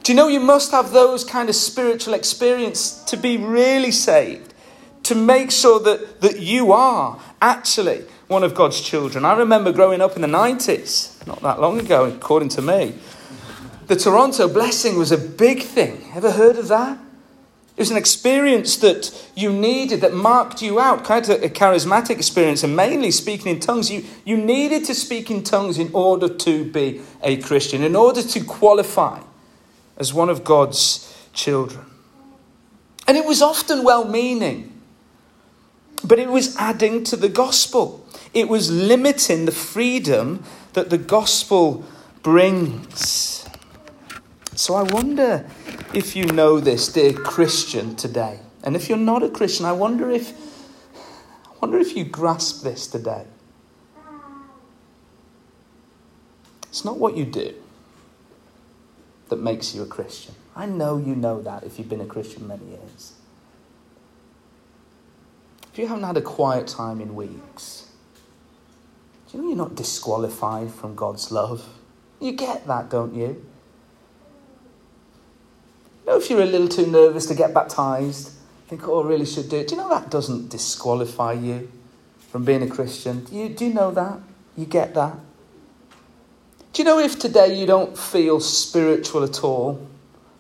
Do 0.04 0.12
you 0.12 0.16
know 0.16 0.28
you 0.28 0.40
must 0.40 0.72
have 0.72 0.92
those 0.92 1.24
kind 1.24 1.50
of 1.50 1.56
spiritual 1.56 2.14
experience 2.14 3.04
to 3.06 3.18
be 3.18 3.38
really 3.38 3.92
saved? 3.92 4.54
To 5.04 5.16
make 5.16 5.52
sure 5.52 5.80
that, 5.80 6.22
that 6.22 6.40
you 6.40 6.72
are 6.72 7.20
actually 7.42 8.06
one 8.28 8.44
of 8.44 8.56
God's 8.56 8.80
children. 8.82 9.26
I 9.26 9.36
remember 9.38 9.72
growing 9.72 10.02
up 10.02 10.16
in 10.16 10.22
the 10.22 10.28
90s, 10.28 11.26
not 11.28 11.42
that 11.42 11.60
long 11.60 11.80
ago, 11.80 12.06
according 12.06 12.50
to 12.50 12.62
me. 12.62 12.96
The 13.88 13.96
Toronto 13.96 14.48
blessing 14.48 14.98
was 14.98 15.12
a 15.12 15.18
big 15.18 15.64
thing. 15.64 16.10
Ever 16.16 16.32
heard 16.32 16.58
of 16.58 16.68
that? 16.70 16.98
It 17.78 17.80
was 17.80 17.92
an 17.92 17.98
experience 17.98 18.76
that 18.78 19.12
you 19.36 19.52
needed, 19.52 20.02
that 20.02 20.14
marked 20.14 20.62
you 20.62 20.80
out, 20.80 21.06
kind 21.06 21.28
of 21.28 21.42
a 21.42 21.50
charismatic 21.50 22.12
experience, 22.12 22.64
and 22.64 22.76
mainly 22.76 23.12
speaking 23.12 23.56
in 23.56 23.60
tongues. 23.60 23.90
You, 23.90 24.04
you 24.26 24.38
needed 24.38 24.86
to 24.86 24.94
speak 24.94 25.32
in 25.32 25.42
tongues 25.44 25.80
in 25.80 25.90
order 25.94 26.28
to 26.28 26.66
be 26.66 27.02
a 27.24 27.38
Christian, 27.38 27.82
in 27.82 27.96
order 27.96 28.22
to 28.22 28.44
qualify 28.44 29.22
as 29.98 30.14
one 30.14 30.30
of 30.30 30.44
God's 30.44 31.16
children. 31.34 31.86
And 33.08 33.18
it 33.18 33.26
was 33.26 33.42
often 33.42 33.84
well 33.84 34.06
meaning, 34.06 34.82
but 36.04 36.20
it 36.20 36.30
was 36.30 36.56
adding 36.58 37.04
to 37.06 37.16
the 37.16 37.30
gospel. 37.30 38.06
It 38.34 38.48
was 38.48 38.70
limiting 38.70 39.46
the 39.46 39.52
freedom 39.52 40.44
that 40.74 40.90
the 40.90 40.98
gospel 40.98 41.86
brings. 42.22 43.41
So 44.62 44.76
I 44.76 44.84
wonder 44.84 45.50
if 45.92 46.16
you 46.16 46.26
know 46.26 46.60
this, 46.60 46.88
dear 46.88 47.14
Christian, 47.14 47.96
today. 47.96 48.42
And 48.64 48.76
if 48.76 48.90
you're 48.90 48.98
not 49.00 49.24
a 49.24 49.30
Christian, 49.30 49.66
I 49.66 49.72
wonder 49.72 50.12
if 50.12 50.34
I 51.48 51.50
wonder 51.60 51.80
if 51.80 51.96
you 51.96 52.06
grasp 52.06 52.62
this 52.62 52.86
today. 52.86 53.26
It's 56.70 56.86
not 56.86 57.00
what 57.00 57.18
you 57.18 57.26
do 57.26 57.56
that 59.30 59.38
makes 59.38 59.74
you 59.74 59.82
a 59.82 59.88
Christian. 59.88 60.36
I 60.56 60.68
know 60.68 61.00
you 61.00 61.16
know 61.16 61.42
that 61.42 61.64
if 61.64 61.80
you've 61.80 61.90
been 61.90 62.00
a 62.00 62.06
Christian 62.06 62.48
many 62.48 62.68
years. 62.68 63.14
If 65.74 65.80
you 65.80 65.88
haven't 65.88 66.04
had 66.04 66.18
a 66.18 66.22
quiet 66.22 66.68
time 66.68 67.02
in 67.02 67.16
weeks, 67.16 67.88
do 69.28 69.38
you 69.38 69.44
know 69.44 69.50
you're 69.50 69.58
not 69.58 69.74
disqualified 69.74 70.70
from 70.70 70.94
God's 70.94 71.32
love? 71.32 71.68
You 72.20 72.34
get 72.34 72.68
that, 72.68 72.92
don't 72.92 73.16
you? 73.16 73.44
Know, 76.12 76.18
if 76.18 76.30
you're 76.30 76.42
a 76.42 76.46
little 76.46 76.68
too 76.68 76.88
nervous 76.88 77.26
to 77.28 77.36
get 77.36 77.54
baptized, 77.54 78.34
think, 78.68 78.86
oh, 78.86 79.02
I 79.02 79.08
really 79.08 79.26
should 79.26 79.48
do 79.48 79.60
it. 79.60 79.70
Do 79.70 79.76
you 79.76 79.82
know 79.82 79.88
that 79.88 80.10
doesn't 80.10 80.50
disqualify 80.50 81.32
you 81.32 81.72
from 82.30 82.44
being 82.44 82.62
a 82.62 82.68
Christian? 82.68 83.24
Do 83.24 83.34
you, 83.34 83.48
do 83.48 83.64
you 83.64 83.74
know 83.74 83.92
that? 83.92 84.20
You 84.58 84.66
get 84.66 84.94
that? 84.96 85.16
Do 86.74 86.82
you 86.82 86.84
know 86.84 87.00
if 87.00 87.18
today 87.18 87.58
you 87.58 87.66
don't 87.66 87.98
feel 87.98 88.42
spiritual 88.42 89.24
at 89.24 89.42
all? 89.42 89.88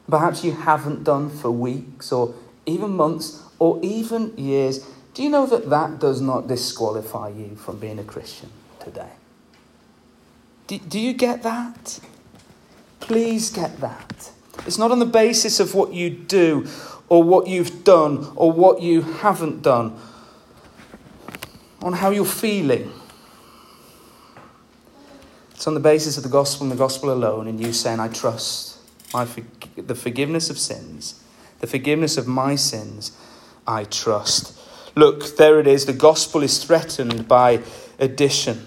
Perhaps 0.09 0.43
you 0.43 0.51
haven't 0.51 1.05
done 1.05 1.29
for 1.29 1.49
weeks 1.49 2.11
or 2.11 2.35
even 2.65 2.91
months 2.91 3.41
or 3.57 3.79
even 3.81 4.37
years. 4.37 4.85
Do 5.13 5.23
you 5.23 5.29
know 5.29 5.45
that 5.45 5.69
that 5.69 5.99
does 5.99 6.19
not 6.19 6.49
disqualify 6.49 7.29
you 7.29 7.55
from 7.55 7.79
being 7.79 7.97
a 7.97 8.03
Christian 8.03 8.49
today? 8.83 9.11
Do, 10.67 10.77
do 10.79 10.99
you 10.99 11.13
get 11.13 11.43
that? 11.43 12.01
Please 12.99 13.49
get 13.49 13.79
that. 13.79 14.31
It's 14.65 14.77
not 14.77 14.91
on 14.91 14.99
the 14.99 15.05
basis 15.05 15.59
of 15.59 15.73
what 15.73 15.93
you 15.93 16.09
do 16.09 16.67
or 17.09 17.23
what 17.23 17.47
you've 17.47 17.83
done 17.83 18.31
or 18.35 18.51
what 18.51 18.81
you 18.81 19.01
haven't 19.01 19.61
done, 19.61 19.97
on 21.81 21.93
how 21.93 22.11
you're 22.11 22.25
feeling 22.25 22.91
it's 25.61 25.67
on 25.67 25.75
the 25.75 25.79
basis 25.79 26.17
of 26.17 26.23
the 26.23 26.29
gospel 26.29 26.63
and 26.63 26.71
the 26.71 26.75
gospel 26.75 27.13
alone, 27.13 27.47
and 27.47 27.61
you 27.61 27.71
saying, 27.71 27.99
I 27.99 28.07
trust 28.07 28.79
my, 29.13 29.27
the 29.75 29.93
forgiveness 29.93 30.49
of 30.49 30.57
sins, 30.57 31.23
the 31.59 31.67
forgiveness 31.67 32.17
of 32.17 32.25
my 32.25 32.55
sins, 32.55 33.15
I 33.67 33.83
trust. 33.83 34.59
Look, 34.95 35.37
there 35.37 35.59
it 35.59 35.67
is. 35.67 35.85
The 35.85 35.93
gospel 35.93 36.41
is 36.41 36.63
threatened 36.63 37.27
by 37.27 37.61
addition. 37.99 38.65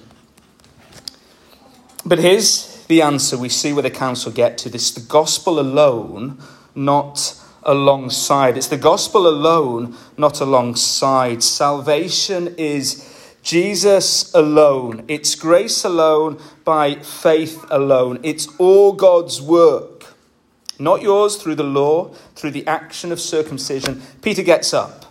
But 2.06 2.20
here's 2.20 2.73
the 2.88 3.02
answer 3.02 3.38
we 3.38 3.48
see 3.48 3.72
where 3.72 3.82
the 3.82 3.90
council 3.90 4.30
get 4.32 4.58
to 4.58 4.68
this 4.68 4.90
the 4.90 5.00
gospel 5.00 5.58
alone, 5.58 6.38
not 6.74 7.40
alongside. 7.62 8.56
It's 8.56 8.68
the 8.68 8.76
gospel 8.76 9.26
alone, 9.26 9.96
not 10.16 10.40
alongside. 10.40 11.42
Salvation 11.42 12.54
is 12.58 13.10
Jesus 13.42 14.32
alone. 14.34 15.04
It's 15.08 15.34
grace 15.34 15.84
alone 15.84 16.40
by 16.64 16.96
faith 16.96 17.64
alone. 17.70 18.20
It's 18.22 18.48
all 18.58 18.92
God's 18.92 19.40
work, 19.40 20.14
not 20.78 21.02
yours 21.02 21.36
through 21.36 21.56
the 21.56 21.62
law, 21.62 22.08
through 22.34 22.52
the 22.52 22.66
action 22.66 23.12
of 23.12 23.20
circumcision. 23.20 24.02
Peter 24.22 24.42
gets 24.42 24.72
up 24.72 25.04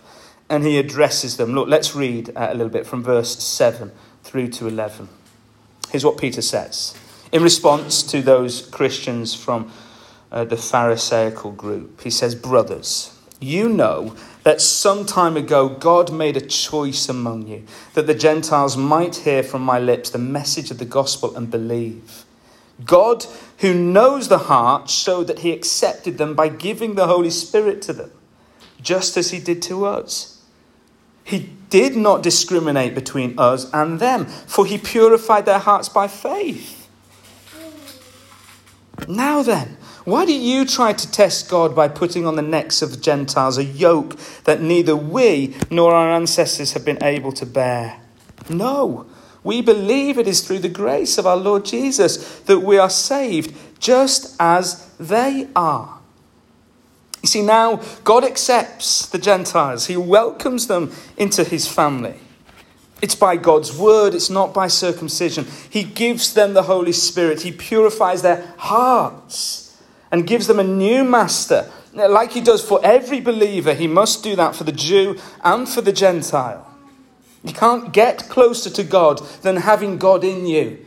and 0.48 0.64
he 0.64 0.78
addresses 0.78 1.36
them. 1.36 1.54
Look, 1.54 1.68
let's 1.68 1.94
read 1.94 2.30
uh, 2.30 2.48
a 2.50 2.54
little 2.54 2.72
bit 2.72 2.86
from 2.86 3.02
verse 3.02 3.42
7 3.42 3.92
through 4.22 4.48
to 4.48 4.66
11. 4.66 5.08
Here's 5.90 6.04
what 6.04 6.18
Peter 6.18 6.42
says 6.42 6.94
in 7.34 7.42
response 7.42 8.04
to 8.04 8.22
those 8.22 8.64
Christians 8.68 9.34
from 9.34 9.70
uh, 10.30 10.44
the 10.44 10.56
Pharisaical 10.56 11.50
group. 11.50 12.00
He 12.00 12.08
says, 12.08 12.36
Brothers, 12.36 13.18
you 13.40 13.68
know 13.68 14.14
that 14.44 14.60
some 14.60 15.04
time 15.04 15.36
ago 15.36 15.68
God 15.68 16.12
made 16.12 16.36
a 16.36 16.40
choice 16.40 17.08
among 17.08 17.48
you, 17.48 17.64
that 17.94 18.06
the 18.06 18.14
Gentiles 18.14 18.76
might 18.76 19.16
hear 19.16 19.42
from 19.42 19.62
my 19.62 19.80
lips 19.80 20.10
the 20.10 20.18
message 20.18 20.70
of 20.70 20.78
the 20.78 20.84
gospel 20.84 21.36
and 21.36 21.50
believe. 21.50 22.24
God, 22.84 23.26
who 23.58 23.74
knows 23.74 24.28
the 24.28 24.38
heart, 24.38 24.88
showed 24.88 25.26
that 25.26 25.40
he 25.40 25.50
accepted 25.50 26.18
them 26.18 26.34
by 26.34 26.48
giving 26.48 26.94
the 26.94 27.08
Holy 27.08 27.30
Spirit 27.30 27.82
to 27.82 27.92
them, 27.92 28.12
just 28.80 29.16
as 29.16 29.32
he 29.32 29.40
did 29.40 29.60
to 29.62 29.86
us. 29.86 30.40
He 31.24 31.50
did 31.68 31.96
not 31.96 32.22
discriminate 32.22 32.94
between 32.94 33.36
us 33.40 33.68
and 33.72 33.98
them, 33.98 34.26
for 34.26 34.66
he 34.66 34.78
purified 34.78 35.46
their 35.46 35.58
hearts 35.58 35.88
by 35.88 36.06
faith. 36.06 36.83
Now 39.08 39.42
then, 39.42 39.76
why 40.04 40.26
do 40.26 40.32
you 40.32 40.66
try 40.66 40.92
to 40.92 41.10
test 41.10 41.48
God 41.48 41.74
by 41.74 41.88
putting 41.88 42.26
on 42.26 42.36
the 42.36 42.42
necks 42.42 42.82
of 42.82 42.90
the 42.90 43.00
Gentiles 43.00 43.58
a 43.58 43.64
yoke 43.64 44.18
that 44.44 44.60
neither 44.60 44.94
we 44.96 45.54
nor 45.70 45.94
our 45.94 46.10
ancestors 46.10 46.72
have 46.72 46.84
been 46.84 47.02
able 47.02 47.32
to 47.32 47.46
bear? 47.46 48.00
No, 48.48 49.06
we 49.42 49.62
believe 49.62 50.18
it 50.18 50.28
is 50.28 50.46
through 50.46 50.60
the 50.60 50.68
grace 50.68 51.18
of 51.18 51.26
our 51.26 51.36
Lord 51.36 51.64
Jesus 51.64 52.40
that 52.40 52.60
we 52.60 52.78
are 52.78 52.90
saved, 52.90 53.54
just 53.78 54.36
as 54.40 54.90
they 54.98 55.48
are. 55.56 55.98
You 57.22 57.28
see, 57.28 57.42
now 57.42 57.76
God 58.04 58.24
accepts 58.24 59.06
the 59.06 59.18
Gentiles, 59.18 59.86
He 59.86 59.96
welcomes 59.96 60.66
them 60.66 60.92
into 61.16 61.44
His 61.44 61.66
family. 61.66 62.20
It's 63.02 63.14
by 63.14 63.36
God's 63.36 63.76
word, 63.76 64.14
it's 64.14 64.30
not 64.30 64.54
by 64.54 64.68
circumcision. 64.68 65.46
He 65.68 65.82
gives 65.82 66.32
them 66.32 66.54
the 66.54 66.62
Holy 66.62 66.92
Spirit, 66.92 67.42
He 67.42 67.52
purifies 67.52 68.22
their 68.22 68.54
hearts 68.56 69.76
and 70.10 70.26
gives 70.26 70.46
them 70.46 70.60
a 70.60 70.64
new 70.64 71.04
master. 71.04 71.70
Like 71.92 72.32
He 72.32 72.40
does 72.40 72.66
for 72.66 72.80
every 72.84 73.20
believer, 73.20 73.74
He 73.74 73.86
must 73.86 74.22
do 74.22 74.36
that 74.36 74.56
for 74.56 74.64
the 74.64 74.72
Jew 74.72 75.18
and 75.42 75.68
for 75.68 75.80
the 75.80 75.92
Gentile. 75.92 76.70
You 77.44 77.52
can't 77.52 77.92
get 77.92 78.28
closer 78.30 78.70
to 78.70 78.82
God 78.82 79.18
than 79.42 79.56
having 79.56 79.98
God 79.98 80.24
in 80.24 80.46
you. 80.46 80.84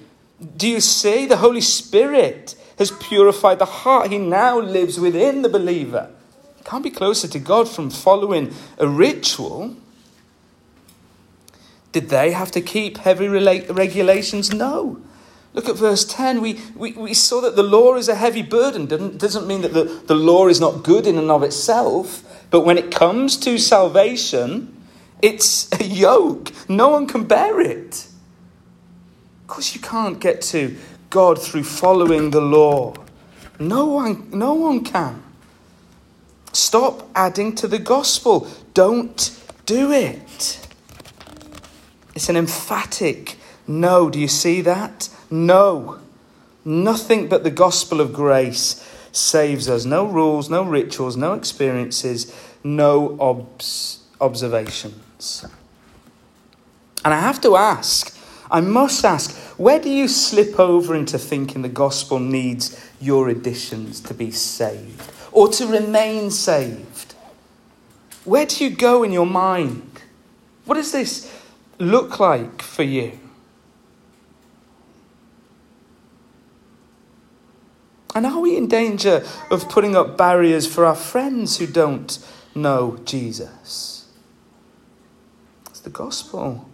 Do 0.55 0.67
you 0.67 0.81
see? 0.81 1.25
The 1.25 1.37
Holy 1.37 1.61
Spirit 1.61 2.55
has 2.79 2.91
purified 2.91 3.59
the 3.59 3.65
heart. 3.65 4.11
He 4.11 4.17
now 4.17 4.59
lives 4.59 4.99
within 4.99 5.43
the 5.43 5.49
believer. 5.49 6.09
You 6.57 6.63
can't 6.63 6.83
be 6.83 6.89
closer 6.89 7.27
to 7.27 7.39
God 7.39 7.69
from 7.69 7.89
following 7.89 8.53
a 8.77 8.87
ritual. 8.87 9.75
Did 11.97 12.09
they 12.09 12.29
have 12.29 12.51
to 12.51 12.61
keep 12.61 12.99
heavy 12.99 13.27
regulations? 13.27 14.53
No. 14.53 15.01
Look 15.55 15.67
at 15.67 15.77
verse 15.77 16.05
10. 16.05 16.41
We, 16.41 16.61
we, 16.75 16.91
we 16.91 17.15
saw 17.15 17.41
that 17.41 17.55
the 17.55 17.63
law 17.63 17.95
is 17.95 18.07
a 18.07 18.13
heavy 18.13 18.43
burden. 18.43 18.85
Doesn't, 18.85 19.17
doesn't 19.17 19.47
mean 19.47 19.61
that 19.61 19.73
the, 19.73 19.85
the 20.05 20.13
law 20.13 20.47
is 20.47 20.61
not 20.61 20.83
good 20.83 21.07
in 21.07 21.17
and 21.17 21.31
of 21.31 21.41
itself. 21.41 22.21
But 22.51 22.61
when 22.61 22.77
it 22.77 22.91
comes 22.91 23.35
to 23.37 23.57
salvation, 23.57 24.79
it's 25.23 25.71
a 25.81 25.83
yoke. 25.83 26.51
No 26.69 26.89
one 26.89 27.07
can 27.07 27.23
bear 27.23 27.59
it. 27.59 28.05
Of 29.41 29.47
course, 29.47 29.73
you 29.73 29.81
can't 29.81 30.19
get 30.19 30.43
to 30.53 30.77
God 31.09 31.41
through 31.41 31.63
following 31.63 32.29
the 32.29 32.41
law. 32.41 32.93
No 33.59 33.87
one, 33.87 34.29
no 34.29 34.53
one 34.53 34.83
can. 34.83 35.23
Stop 36.53 37.09
adding 37.15 37.55
to 37.55 37.67
the 37.67 37.79
gospel. 37.79 38.47
Don't 38.75 39.35
do 39.65 39.91
it. 39.91 40.66
It's 42.17 42.29
an 42.29 42.35
emphatic 42.35 43.35
no. 43.67 44.09
Do 44.09 44.19
you 44.19 44.27
see 44.27 44.61
that? 44.61 45.07
No. 45.29 45.99
Nothing 46.65 47.27
but 47.27 47.43
the 47.43 47.51
gospel 47.51 48.01
of 48.01 48.11
grace 48.11 48.83
saves 49.11 49.69
us. 49.69 49.85
No 49.85 50.03
rules, 50.03 50.49
no 50.49 50.63
rituals, 50.63 51.15
no 51.15 51.33
experiences, 51.33 52.35
no 52.63 53.15
obs- 53.19 53.99
observation. 54.19 54.99
And 57.05 57.13
I 57.13 57.19
have 57.19 57.39
to 57.41 57.55
ask, 57.55 58.17
I 58.49 58.61
must 58.61 59.05
ask, 59.05 59.37
where 59.59 59.79
do 59.79 59.91
you 59.91 60.07
slip 60.07 60.59
over 60.59 60.95
into 60.95 61.19
thinking 61.19 61.61
the 61.61 61.69
gospel 61.69 62.17
needs 62.17 62.83
your 62.99 63.29
additions 63.29 64.01
to 64.01 64.15
be 64.15 64.31
saved 64.31 65.03
or 65.31 65.49
to 65.49 65.67
remain 65.67 66.31
saved? 66.31 67.13
Where 68.25 68.47
do 68.47 68.63
you 68.63 68.71
go 68.71 69.03
in 69.03 69.11
your 69.11 69.27
mind? 69.27 69.83
What 70.65 70.79
is 70.79 70.91
this 70.91 71.36
look 71.79 72.19
like 72.19 72.61
for 72.61 72.83
you? 72.83 73.19
And 78.15 78.25
are 78.25 78.39
we 78.39 78.57
in 78.57 78.67
danger 78.67 79.23
of 79.51 79.69
putting 79.69 79.95
up 79.95 80.17
barriers 80.17 80.65
for 80.65 80.85
our 80.85 80.95
friends 80.95 81.57
who 81.57 81.67
don't 81.67 82.17
know 82.55 82.99
Jesus? 83.05 83.97
The 85.87 85.93
gospel 85.93 86.67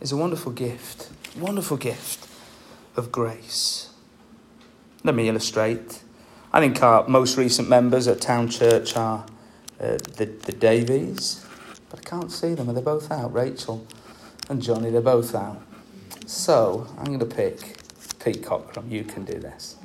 is 0.00 0.12
a 0.12 0.16
wonderful 0.16 0.50
gift, 0.50 1.10
wonderful 1.38 1.76
gift 1.76 2.26
of 2.96 3.12
grace. 3.12 3.90
Let 5.04 5.14
me 5.14 5.28
illustrate. 5.28 6.02
I 6.54 6.60
think 6.60 6.82
our 6.82 7.06
most 7.06 7.36
recent 7.36 7.68
members 7.68 8.08
at 8.08 8.22
Town 8.22 8.48
Church 8.48 8.96
are 8.96 9.26
uh, 9.78 9.98
the, 10.16 10.24
the 10.44 10.52
Davies, 10.52 11.44
but 11.90 11.98
I 11.98 12.02
can't 12.02 12.32
see 12.32 12.54
them. 12.54 12.70
Are 12.70 12.72
they 12.72 12.80
both 12.80 13.10
out? 13.10 13.34
Rachel 13.34 13.86
and 14.48 14.62
Johnny, 14.62 14.90
they're 14.90 15.00
both 15.00 15.34
out. 15.34 15.60
So 16.26 16.86
I'm 16.98 17.06
going 17.06 17.20
to 17.20 17.26
pick 17.26 17.76
Pete 18.22 18.42
Cockram. 18.42 18.90
You 18.90 19.04
can 19.04 19.24
do 19.24 19.38
this. 19.38 19.76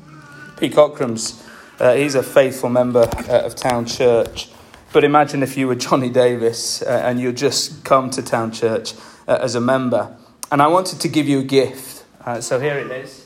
Pete 0.57 0.73
Cockram's, 0.73 1.43
uh, 1.79 1.93
he's 1.93 2.15
a 2.15 2.23
faithful 2.23 2.69
member 2.69 3.07
uh, 3.29 3.45
of 3.45 3.55
Town 3.55 3.85
Church. 3.85 4.49
But 4.93 5.03
imagine 5.03 5.41
if 5.41 5.55
you 5.57 5.67
were 5.67 5.75
Johnny 5.75 6.09
Davis 6.09 6.81
uh, 6.81 7.01
and 7.05 7.19
you 7.19 7.31
just 7.31 7.83
come 7.83 8.09
to 8.11 8.21
Town 8.21 8.51
Church 8.51 8.93
uh, 9.27 9.37
as 9.41 9.55
a 9.55 9.61
member. 9.61 10.15
And 10.51 10.61
I 10.61 10.67
wanted 10.67 10.99
to 11.01 11.07
give 11.07 11.27
you 11.27 11.39
a 11.39 11.43
gift. 11.43 12.03
Uh, 12.25 12.41
so 12.41 12.59
here 12.59 12.77
it 12.77 12.91
is. 12.91 13.25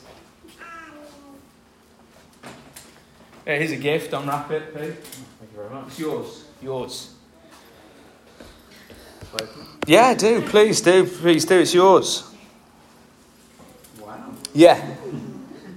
Here's 3.44 3.72
a 3.72 3.76
gift. 3.76 4.12
Unwrap 4.12 4.50
it, 4.50 4.74
Pete. 4.74 4.94
Thank 4.94 5.52
you 5.52 5.56
very 5.56 5.70
much. 5.70 5.86
It's 5.88 5.98
yours. 5.98 6.44
Yours. 6.62 7.15
Yeah, 9.86 10.14
do. 10.14 10.42
Please 10.42 10.80
do. 10.80 11.06
Please 11.06 11.44
do. 11.44 11.60
It's 11.60 11.72
yours. 11.72 12.28
Wow. 14.00 14.32
Yeah. 14.52 14.96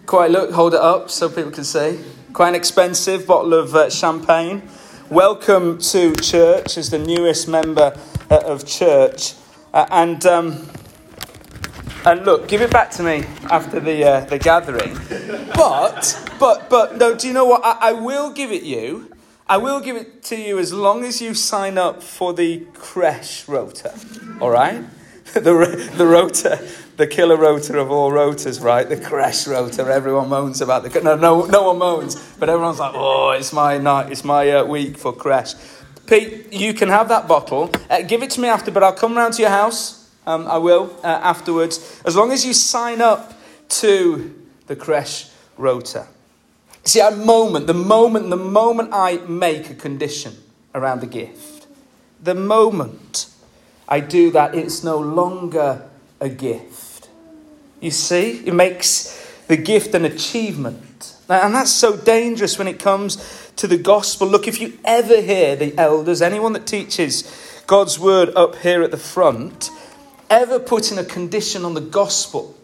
Quite 0.05 0.31
look, 0.31 0.51
hold 0.51 0.73
it 0.73 0.79
up 0.79 1.11
so 1.11 1.29
people 1.29 1.51
can 1.51 1.63
see. 1.63 1.99
Quite 2.33 2.49
an 2.49 2.55
expensive 2.55 3.27
bottle 3.27 3.53
of 3.53 3.75
uh, 3.75 3.89
champagne. 3.91 4.67
Welcome 5.11 5.77
to 5.79 6.15
church 6.15 6.77
as 6.77 6.89
the 6.89 6.97
newest 6.97 7.47
member 7.47 7.95
uh, 8.31 8.41
of 8.45 8.65
church. 8.65 9.35
Uh, 9.73 9.85
and, 9.91 10.25
um, 10.25 10.67
and 12.05 12.25
look, 12.25 12.47
give 12.47 12.61
it 12.61 12.71
back 12.71 12.89
to 12.91 13.03
me 13.03 13.25
after 13.51 13.79
the, 13.79 14.03
uh, 14.03 14.19
the 14.21 14.39
gathering. 14.39 14.97
But, 15.55 16.31
but, 16.39 16.69
but, 16.69 16.97
no, 16.97 17.15
do 17.15 17.27
you 17.27 17.33
know 17.33 17.45
what? 17.45 17.63
I, 17.63 17.89
I 17.89 17.93
will 17.93 18.31
give 18.31 18.51
it 18.51 18.63
you. 18.63 19.11
I 19.49 19.57
will 19.57 19.79
give 19.79 19.95
it 19.95 20.21
to 20.25 20.35
you 20.39 20.59
as 20.59 20.71
long 20.71 21.03
as 21.03 21.23
you 21.23 21.33
sign 21.33 21.79
up 21.79 22.03
for 22.03 22.33
the 22.33 22.67
creche 22.75 23.47
rota. 23.47 23.99
All 24.39 24.51
right? 24.51 24.85
the, 25.33 25.89
the 25.95 26.05
rota, 26.05 26.63
the 26.97 27.07
killer 27.07 27.35
rota 27.35 27.79
of 27.79 27.89
all 27.89 28.11
rotas, 28.11 28.61
right? 28.63 28.87
The 28.87 28.97
crash 28.97 29.47
rota. 29.47 29.83
Everyone 29.83 30.29
moans 30.29 30.61
about 30.61 30.83
the 30.83 31.01
no, 31.01 31.15
no, 31.15 31.45
no 31.45 31.63
one 31.63 31.79
moans, 31.79 32.15
but 32.39 32.47
everyone's 32.47 32.77
like, 32.77 32.93
oh, 32.93 33.31
it's 33.31 33.51
my 33.51 33.79
night, 33.79 34.11
it's 34.11 34.23
my 34.23 34.51
uh, 34.51 34.65
week 34.65 34.97
for 34.99 35.13
crash. 35.13 35.55
Pete, 36.05 36.53
you 36.53 36.75
can 36.75 36.89
have 36.89 37.09
that 37.09 37.27
bottle. 37.27 37.71
Uh, 37.89 38.03
give 38.03 38.21
it 38.21 38.29
to 38.31 38.41
me 38.41 38.47
after, 38.47 38.69
but 38.69 38.83
I'll 38.83 38.93
come 38.93 39.17
round 39.17 39.33
to 39.35 39.41
your 39.41 39.51
house. 39.51 40.11
Um, 40.27 40.47
I 40.47 40.59
will 40.59 40.95
uh, 41.03 41.07
afterwards, 41.07 42.01
as 42.05 42.15
long 42.15 42.31
as 42.31 42.45
you 42.45 42.53
sign 42.53 43.01
up 43.01 43.33
to 43.69 44.47
the 44.67 44.75
crash 44.75 45.29
rota. 45.57 46.07
See, 46.83 47.01
at 47.01 47.17
moment, 47.17 47.67
the 47.67 47.73
moment, 47.73 48.29
the 48.29 48.37
moment 48.37 48.89
I 48.93 49.17
make 49.27 49.69
a 49.69 49.75
condition 49.75 50.37
around 50.73 51.01
the 51.01 51.07
gift, 51.07 51.67
the 52.21 52.35
moment 52.35 53.27
I 53.87 53.99
do 53.99 54.31
that, 54.31 54.55
it's 54.55 54.83
no 54.83 54.97
longer 54.97 55.87
a 56.19 56.29
gift. 56.29 57.09
You 57.79 57.91
see, 57.91 58.45
it 58.45 58.53
makes 58.53 59.15
the 59.47 59.57
gift 59.57 59.93
an 59.95 60.05
achievement. 60.05 61.15
And 61.29 61.53
that's 61.53 61.71
so 61.71 61.95
dangerous 61.95 62.57
when 62.57 62.67
it 62.67 62.79
comes 62.79 63.51
to 63.57 63.67
the 63.67 63.77
gospel. 63.77 64.27
Look, 64.27 64.47
if 64.47 64.59
you 64.59 64.77
ever 64.83 65.21
hear 65.21 65.55
the 65.55 65.77
elders, 65.77 66.21
anyone 66.21 66.53
that 66.53 66.65
teaches 66.65 67.23
God's 67.67 67.99
word 67.99 68.29
up 68.35 68.55
here 68.57 68.81
at 68.81 68.91
the 68.91 68.97
front, 68.97 69.69
ever 70.29 70.59
putting 70.59 70.97
a 70.97 71.03
condition 71.03 71.65
on 71.65 71.73
the 71.73 71.81
gospel, 71.81 72.55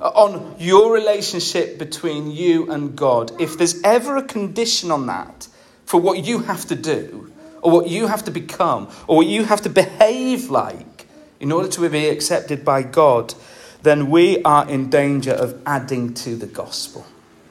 Uh, 0.00 0.08
on 0.14 0.54
your 0.58 0.92
relationship 0.92 1.78
between 1.78 2.30
you 2.30 2.70
and 2.70 2.96
God, 2.96 3.32
if 3.40 3.58
there's 3.58 3.82
ever 3.82 4.16
a 4.16 4.22
condition 4.22 4.90
on 4.90 5.06
that 5.06 5.48
for 5.84 6.00
what 6.00 6.24
you 6.24 6.40
have 6.40 6.66
to 6.66 6.76
do, 6.76 7.32
or 7.62 7.70
what 7.70 7.88
you 7.88 8.06
have 8.06 8.24
to 8.24 8.30
become 8.30 8.88
or 9.06 9.16
what 9.18 9.26
you 9.26 9.44
have 9.44 9.62
to 9.62 9.68
behave 9.68 10.50
like 10.50 11.06
in 11.40 11.52
order 11.52 11.68
to 11.68 11.88
be 11.88 12.08
accepted 12.08 12.64
by 12.64 12.82
God, 12.82 13.34
then 13.82 14.10
we 14.10 14.42
are 14.42 14.68
in 14.68 14.90
danger 14.90 15.32
of 15.32 15.60
adding 15.64 16.12
to 16.14 16.36
the 16.36 16.46
gospel. 16.46 17.06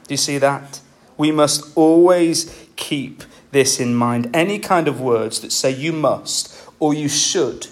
Do 0.06 0.14
you 0.14 0.18
see 0.18 0.38
that? 0.38 0.80
We 1.16 1.32
must 1.32 1.76
always 1.76 2.68
keep 2.76 3.22
this 3.50 3.80
in 3.80 3.94
mind. 3.94 4.30
Any 4.34 4.58
kind 4.58 4.88
of 4.88 5.00
words 5.00 5.40
that 5.40 5.52
say 5.52 5.70
you 5.70 5.92
must 5.92 6.54
or 6.78 6.92
you 6.94 7.08
should 7.08 7.68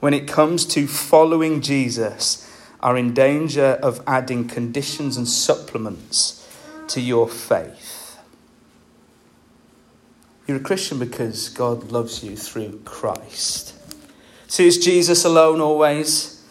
when 0.00 0.12
it 0.12 0.26
comes 0.26 0.66
to 0.66 0.86
following 0.86 1.60
Jesus 1.60 2.46
are 2.82 2.96
in 2.96 3.12
danger 3.14 3.78
of 3.82 4.02
adding 4.06 4.48
conditions 4.48 5.16
and 5.16 5.28
supplements 5.28 6.48
to 6.88 7.00
your 7.00 7.28
faith. 7.28 8.18
You're 10.46 10.56
a 10.56 10.60
Christian 10.60 10.98
because 10.98 11.48
God 11.48 11.92
loves 11.92 12.24
you 12.24 12.36
through 12.36 12.80
Christ. 12.84 13.74
See, 14.48 14.66
it's 14.66 14.78
Jesus 14.78 15.24
alone 15.24 15.60
always, 15.60 16.44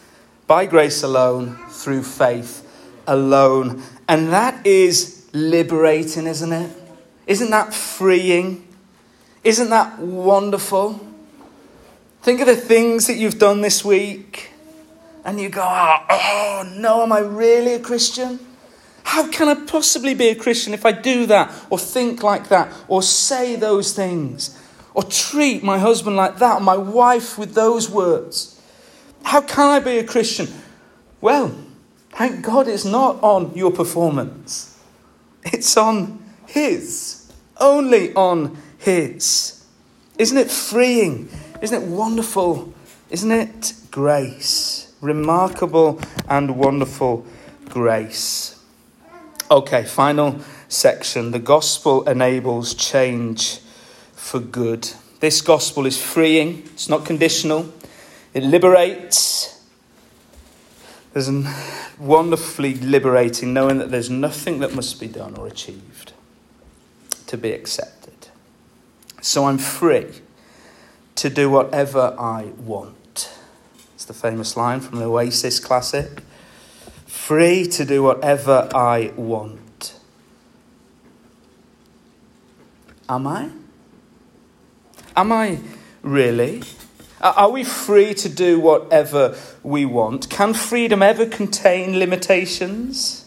by 0.46 0.64
grace 0.64 1.02
alone, 1.02 1.58
through 1.68 2.04
faith 2.04 2.66
alone. 3.06 3.82
And 4.08 4.28
that 4.28 4.66
is 4.66 5.28
liberating, 5.32 6.26
isn't 6.26 6.52
it? 6.52 6.70
Isn't 7.26 7.50
that 7.50 7.74
freeing? 7.74 8.66
Isn't 9.44 9.70
that 9.70 9.98
wonderful? 9.98 10.98
Think 12.22 12.40
of 12.40 12.46
the 12.46 12.56
things 12.56 13.06
that 13.06 13.16
you've 13.16 13.38
done 13.38 13.60
this 13.60 13.84
week, 13.84 14.50
and 15.24 15.40
you 15.40 15.48
go, 15.48 15.62
oh, 15.62 15.96
oh 16.10 16.72
no, 16.76 17.02
am 17.02 17.12
I 17.12 17.20
really 17.20 17.74
a 17.74 17.80
Christian? 17.80 18.38
How 19.04 19.28
can 19.28 19.48
I 19.48 19.54
possibly 19.66 20.14
be 20.14 20.28
a 20.28 20.34
Christian 20.34 20.72
if 20.72 20.86
I 20.86 20.92
do 20.92 21.26
that, 21.26 21.52
or 21.68 21.78
think 21.78 22.22
like 22.22 22.48
that, 22.48 22.72
or 22.86 23.02
say 23.02 23.56
those 23.56 23.92
things, 23.92 24.56
or 24.94 25.02
treat 25.02 25.62
my 25.62 25.78
husband 25.78 26.16
like 26.16 26.38
that, 26.38 26.58
or 26.58 26.60
my 26.60 26.76
wife 26.76 27.36
with 27.36 27.54
those 27.54 27.90
words? 27.90 28.60
How 29.24 29.40
can 29.40 29.68
I 29.68 29.80
be 29.80 29.98
a 29.98 30.04
Christian? 30.04 30.48
Well, 31.20 31.54
thank 32.10 32.44
God 32.44 32.68
it's 32.68 32.84
not 32.84 33.22
on 33.22 33.52
your 33.54 33.72
performance, 33.72 34.78
it's 35.42 35.76
on 35.76 36.22
His, 36.46 37.32
only 37.58 38.14
on 38.14 38.56
His. 38.78 39.64
Isn't 40.18 40.38
it 40.38 40.50
freeing? 40.50 41.30
Isn't 41.62 41.82
it 41.82 41.88
wonderful? 41.88 42.72
Isn't 43.10 43.32
it 43.32 43.72
grace? 43.90 44.89
Remarkable 45.00 46.00
and 46.28 46.56
wonderful 46.56 47.26
grace. 47.68 48.62
Okay, 49.50 49.84
final 49.84 50.40
section. 50.68 51.30
The 51.30 51.38
gospel 51.38 52.08
enables 52.08 52.74
change 52.74 53.60
for 54.12 54.38
good. 54.38 54.90
This 55.20 55.40
gospel 55.40 55.86
is 55.86 56.00
freeing, 56.00 56.62
it's 56.72 56.88
not 56.88 57.04
conditional, 57.04 57.72
it 58.32 58.42
liberates. 58.42 59.62
There's 61.12 61.28
a 61.28 61.54
wonderfully 61.98 62.74
liberating 62.74 63.52
knowing 63.52 63.78
that 63.78 63.90
there's 63.90 64.08
nothing 64.08 64.60
that 64.60 64.74
must 64.74 65.00
be 65.00 65.08
done 65.08 65.36
or 65.36 65.46
achieved 65.46 66.12
to 67.26 67.36
be 67.36 67.52
accepted. 67.52 68.28
So 69.20 69.46
I'm 69.46 69.58
free 69.58 70.06
to 71.16 71.28
do 71.28 71.50
whatever 71.50 72.14
I 72.18 72.52
want. 72.56 72.96
The 74.10 74.14
famous 74.14 74.56
line 74.56 74.80
from 74.80 74.98
the 74.98 75.04
Oasis 75.04 75.60
classic 75.60 76.22
free 77.06 77.64
to 77.68 77.84
do 77.84 78.02
whatever 78.02 78.68
I 78.74 79.12
want. 79.14 79.94
Am 83.08 83.28
I? 83.28 83.50
Am 85.14 85.30
I 85.30 85.60
really? 86.02 86.64
Are 87.20 87.50
we 87.52 87.62
free 87.62 88.12
to 88.14 88.28
do 88.28 88.58
whatever 88.58 89.38
we 89.62 89.84
want? 89.84 90.28
Can 90.28 90.54
freedom 90.54 91.04
ever 91.04 91.24
contain 91.24 91.96
limitations? 91.96 93.26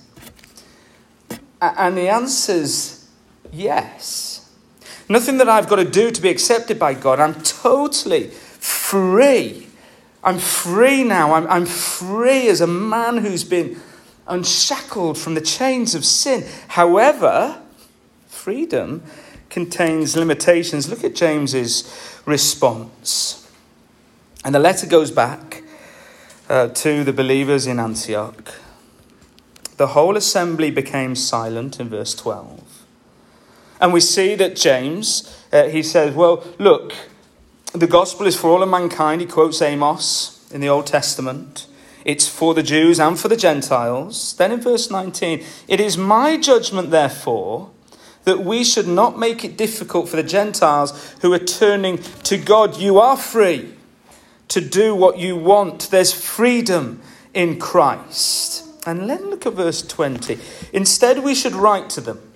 And 1.61 1.95
the 1.95 2.09
answer's 2.09 3.07
yes. 3.53 4.51
Nothing 5.07 5.37
that 5.37 5.47
I've 5.47 5.69
got 5.69 5.77
to 5.77 5.89
do 5.89 6.11
to 6.11 6.21
be 6.21 6.27
accepted 6.27 6.77
by 6.77 6.93
God. 6.93 7.21
I'm 7.21 7.35
totally 7.35 8.27
free 8.31 9.69
I'm 10.23 10.39
free 10.39 11.03
now. 11.03 11.33
I'm, 11.33 11.47
I'm 11.47 11.65
free 11.65 12.47
as 12.47 12.61
a 12.61 12.67
man 12.67 13.17
who's 13.17 13.43
been 13.43 13.77
unshackled 14.27 15.17
from 15.17 15.35
the 15.35 15.41
chains 15.41 15.95
of 15.95 16.05
sin. 16.05 16.45
However, 16.69 17.61
freedom 18.27 19.03
contains 19.49 20.15
limitations. 20.15 20.89
Look 20.89 21.03
at 21.03 21.15
James's 21.15 22.21
response. 22.25 23.49
And 24.45 24.55
the 24.55 24.59
letter 24.59 24.87
goes 24.87 25.11
back 25.11 25.63
uh, 26.49 26.69
to 26.69 27.03
the 27.03 27.13
believers 27.13 27.67
in 27.67 27.79
Antioch. 27.79 28.59
The 29.77 29.87
whole 29.87 30.15
assembly 30.15 30.71
became 30.71 31.15
silent 31.15 31.79
in 31.79 31.89
verse 31.89 32.13
12. 32.15 32.85
And 33.81 33.91
we 33.91 33.99
see 33.99 34.35
that 34.35 34.55
James, 34.55 35.45
uh, 35.51 35.65
he 35.65 35.83
says, 35.83 36.15
Well, 36.15 36.45
look, 36.59 36.93
the 37.73 37.87
gospel 37.87 38.27
is 38.27 38.37
for 38.37 38.51
all 38.51 38.63
of 38.63 38.69
mankind. 38.69 39.21
He 39.21 39.27
quotes 39.27 39.61
Amos 39.61 40.47
in 40.51 40.61
the 40.61 40.69
Old 40.69 40.85
Testament. 40.85 41.67
It's 42.05 42.27
for 42.27 42.53
the 42.53 42.63
Jews 42.63 42.99
and 42.99 43.19
for 43.19 43.27
the 43.27 43.37
Gentiles. 43.37 44.35
Then 44.35 44.51
in 44.51 44.61
verse 44.61 44.91
19, 44.91 45.43
it 45.67 45.79
is 45.79 45.97
my 45.97 46.37
judgment, 46.37 46.91
therefore, 46.91 47.71
that 48.25 48.41
we 48.41 48.63
should 48.63 48.87
not 48.87 49.17
make 49.17 49.43
it 49.43 49.57
difficult 49.57 50.07
for 50.07 50.15
the 50.15 50.23
Gentiles 50.23 51.15
who 51.21 51.33
are 51.33 51.39
turning 51.39 51.97
to 52.23 52.37
God. 52.37 52.77
You 52.77 52.99
are 52.99 53.17
free 53.17 53.73
to 54.49 54.61
do 54.61 54.93
what 54.93 55.17
you 55.17 55.35
want, 55.35 55.89
there's 55.89 56.13
freedom 56.13 57.01
in 57.33 57.57
Christ. 57.59 58.67
And 58.85 59.09
then 59.09 59.29
look 59.29 59.45
at 59.45 59.53
verse 59.53 59.81
20. 59.81 60.37
Instead, 60.73 61.23
we 61.23 61.33
should 61.33 61.53
write 61.53 61.89
to 61.91 62.01
them 62.01 62.32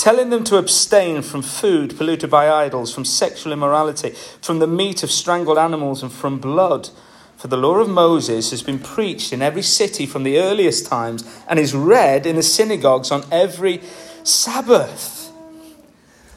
telling 0.00 0.30
them 0.30 0.42
to 0.44 0.56
abstain 0.56 1.20
from 1.20 1.42
food 1.42 1.94
polluted 1.94 2.30
by 2.30 2.48
idols, 2.48 2.92
from 2.94 3.04
sexual 3.04 3.52
immorality, 3.52 4.10
from 4.40 4.58
the 4.58 4.66
meat 4.66 5.02
of 5.02 5.10
strangled 5.10 5.58
animals, 5.58 6.02
and 6.02 6.10
from 6.10 6.38
blood. 6.38 6.88
For 7.36 7.48
the 7.48 7.58
law 7.58 7.76
of 7.76 7.88
Moses 7.88 8.50
has 8.50 8.62
been 8.62 8.78
preached 8.78 9.30
in 9.30 9.42
every 9.42 9.60
city 9.60 10.06
from 10.06 10.22
the 10.22 10.38
earliest 10.38 10.86
times 10.86 11.22
and 11.46 11.58
is 11.58 11.74
read 11.74 12.24
in 12.24 12.36
the 12.36 12.42
synagogues 12.42 13.10
on 13.10 13.24
every 13.30 13.82
Sabbath. 14.24 15.30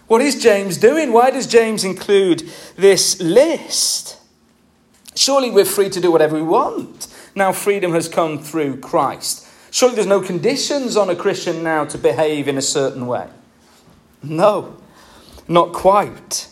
What 0.07 0.21
is 0.21 0.43
James 0.43 0.77
doing? 0.77 1.13
Why 1.13 1.31
does 1.31 1.47
James 1.47 1.85
include 1.85 2.43
this 2.75 3.21
list? 3.21 4.19
Surely 5.15 5.49
we're 5.49 5.63
free 5.63 5.89
to 5.89 6.01
do 6.01 6.11
whatever 6.11 6.35
we 6.35 6.41
want. 6.41 7.07
Now 7.33 7.53
freedom 7.53 7.93
has 7.93 8.09
come 8.09 8.39
through 8.39 8.81
Christ. 8.81 9.47
Surely 9.71 9.95
there's 9.95 10.07
no 10.07 10.21
conditions 10.21 10.97
on 10.97 11.09
a 11.09 11.15
Christian 11.15 11.63
now 11.63 11.85
to 11.85 11.97
behave 11.97 12.49
in 12.49 12.57
a 12.57 12.61
certain 12.61 13.07
way. 13.07 13.29
No, 14.23 14.77
not 15.47 15.73
quite. 15.73 16.47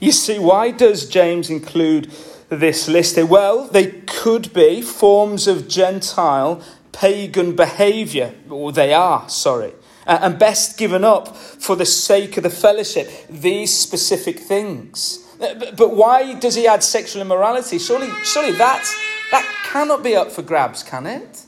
You 0.00 0.12
see, 0.12 0.38
why 0.38 0.70
does 0.70 1.08
James 1.08 1.50
include 1.50 2.10
this 2.48 2.88
list? 2.88 3.22
Well, 3.22 3.66
they 3.66 3.86
could 4.02 4.52
be 4.52 4.82
forms 4.82 5.48
of 5.48 5.68
Gentile 5.68 6.62
pagan 6.92 7.56
behavior, 7.56 8.34
or 8.48 8.72
they 8.72 8.94
are, 8.94 9.28
sorry, 9.28 9.72
and 10.06 10.38
best 10.38 10.78
given 10.78 11.04
up 11.04 11.36
for 11.36 11.74
the 11.74 11.86
sake 11.86 12.36
of 12.36 12.42
the 12.42 12.50
fellowship, 12.50 13.10
these 13.28 13.76
specific 13.76 14.38
things. 14.38 15.26
Uh, 15.40 15.72
but 15.76 15.96
why 15.96 16.34
does 16.34 16.54
he 16.54 16.66
add 16.66 16.82
sexual 16.82 17.22
immorality? 17.22 17.78
Surely, 17.78 18.08
surely 18.24 18.52
that, 18.52 18.84
that 19.30 19.44
cannot 19.64 20.04
be 20.04 20.14
up 20.14 20.30
for 20.30 20.42
grabs, 20.42 20.82
can 20.82 21.06
it? 21.06 21.46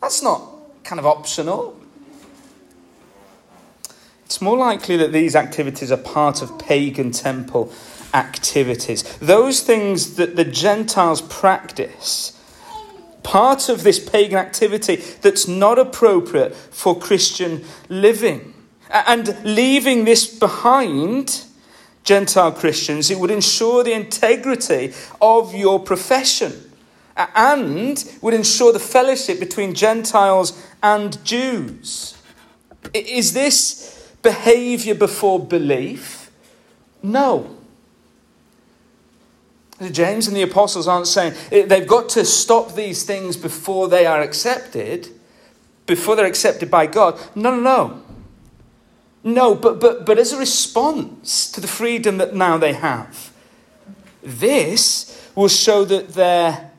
That's 0.00 0.22
not 0.22 0.42
kind 0.82 0.98
of 0.98 1.06
optional. 1.06 1.78
It's 4.26 4.42
more 4.42 4.58
likely 4.58 4.96
that 4.96 5.12
these 5.12 5.36
activities 5.36 5.92
are 5.92 5.96
part 5.96 6.42
of 6.42 6.58
pagan 6.58 7.12
temple 7.12 7.72
activities. 8.12 9.04
Those 9.18 9.60
things 9.60 10.16
that 10.16 10.34
the 10.34 10.44
Gentiles 10.44 11.22
practice, 11.22 12.32
part 13.22 13.68
of 13.68 13.84
this 13.84 14.00
pagan 14.00 14.36
activity 14.36 14.96
that's 14.96 15.46
not 15.46 15.78
appropriate 15.78 16.56
for 16.56 16.98
Christian 16.98 17.64
living. 17.88 18.52
And 18.90 19.38
leaving 19.44 20.04
this 20.04 20.26
behind, 20.26 21.44
Gentile 22.02 22.50
Christians, 22.50 23.12
it 23.12 23.20
would 23.20 23.30
ensure 23.30 23.84
the 23.84 23.92
integrity 23.92 24.92
of 25.20 25.54
your 25.54 25.78
profession 25.78 26.68
and 27.16 28.12
would 28.22 28.34
ensure 28.34 28.72
the 28.72 28.80
fellowship 28.80 29.38
between 29.38 29.72
Gentiles 29.72 30.60
and 30.82 31.24
Jews. 31.24 32.16
Is 32.92 33.32
this 33.32 33.95
behavior 34.26 34.96
before 34.96 35.38
belief? 35.38 36.32
No. 37.00 37.56
James 39.92 40.26
and 40.26 40.36
the 40.36 40.42
apostles 40.42 40.88
aren't 40.88 41.06
saying 41.06 41.34
eh, 41.52 41.64
they've 41.64 41.86
got 41.86 42.08
to 42.08 42.24
stop 42.24 42.74
these 42.74 43.04
things 43.04 43.36
before 43.36 43.88
they 43.88 44.04
are 44.04 44.20
accepted, 44.20 45.08
before 45.86 46.16
they're 46.16 46.26
accepted 46.26 46.72
by 46.72 46.86
God. 46.86 47.20
No, 47.36 47.54
no, 47.54 47.60
no. 47.60 48.02
No, 49.22 49.54
but, 49.54 49.78
but, 49.78 50.04
but 50.04 50.18
as 50.18 50.32
a 50.32 50.38
response 50.38 51.48
to 51.52 51.60
the 51.60 51.68
freedom 51.68 52.18
that 52.18 52.34
now 52.34 52.58
they 52.58 52.72
have, 52.72 53.32
this 54.22 55.30
will 55.36 55.48
show 55.48 55.84
that 55.84 56.14
they're, 56.14 56.72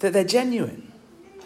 that 0.00 0.12
they're 0.12 0.24
genuine 0.24 0.89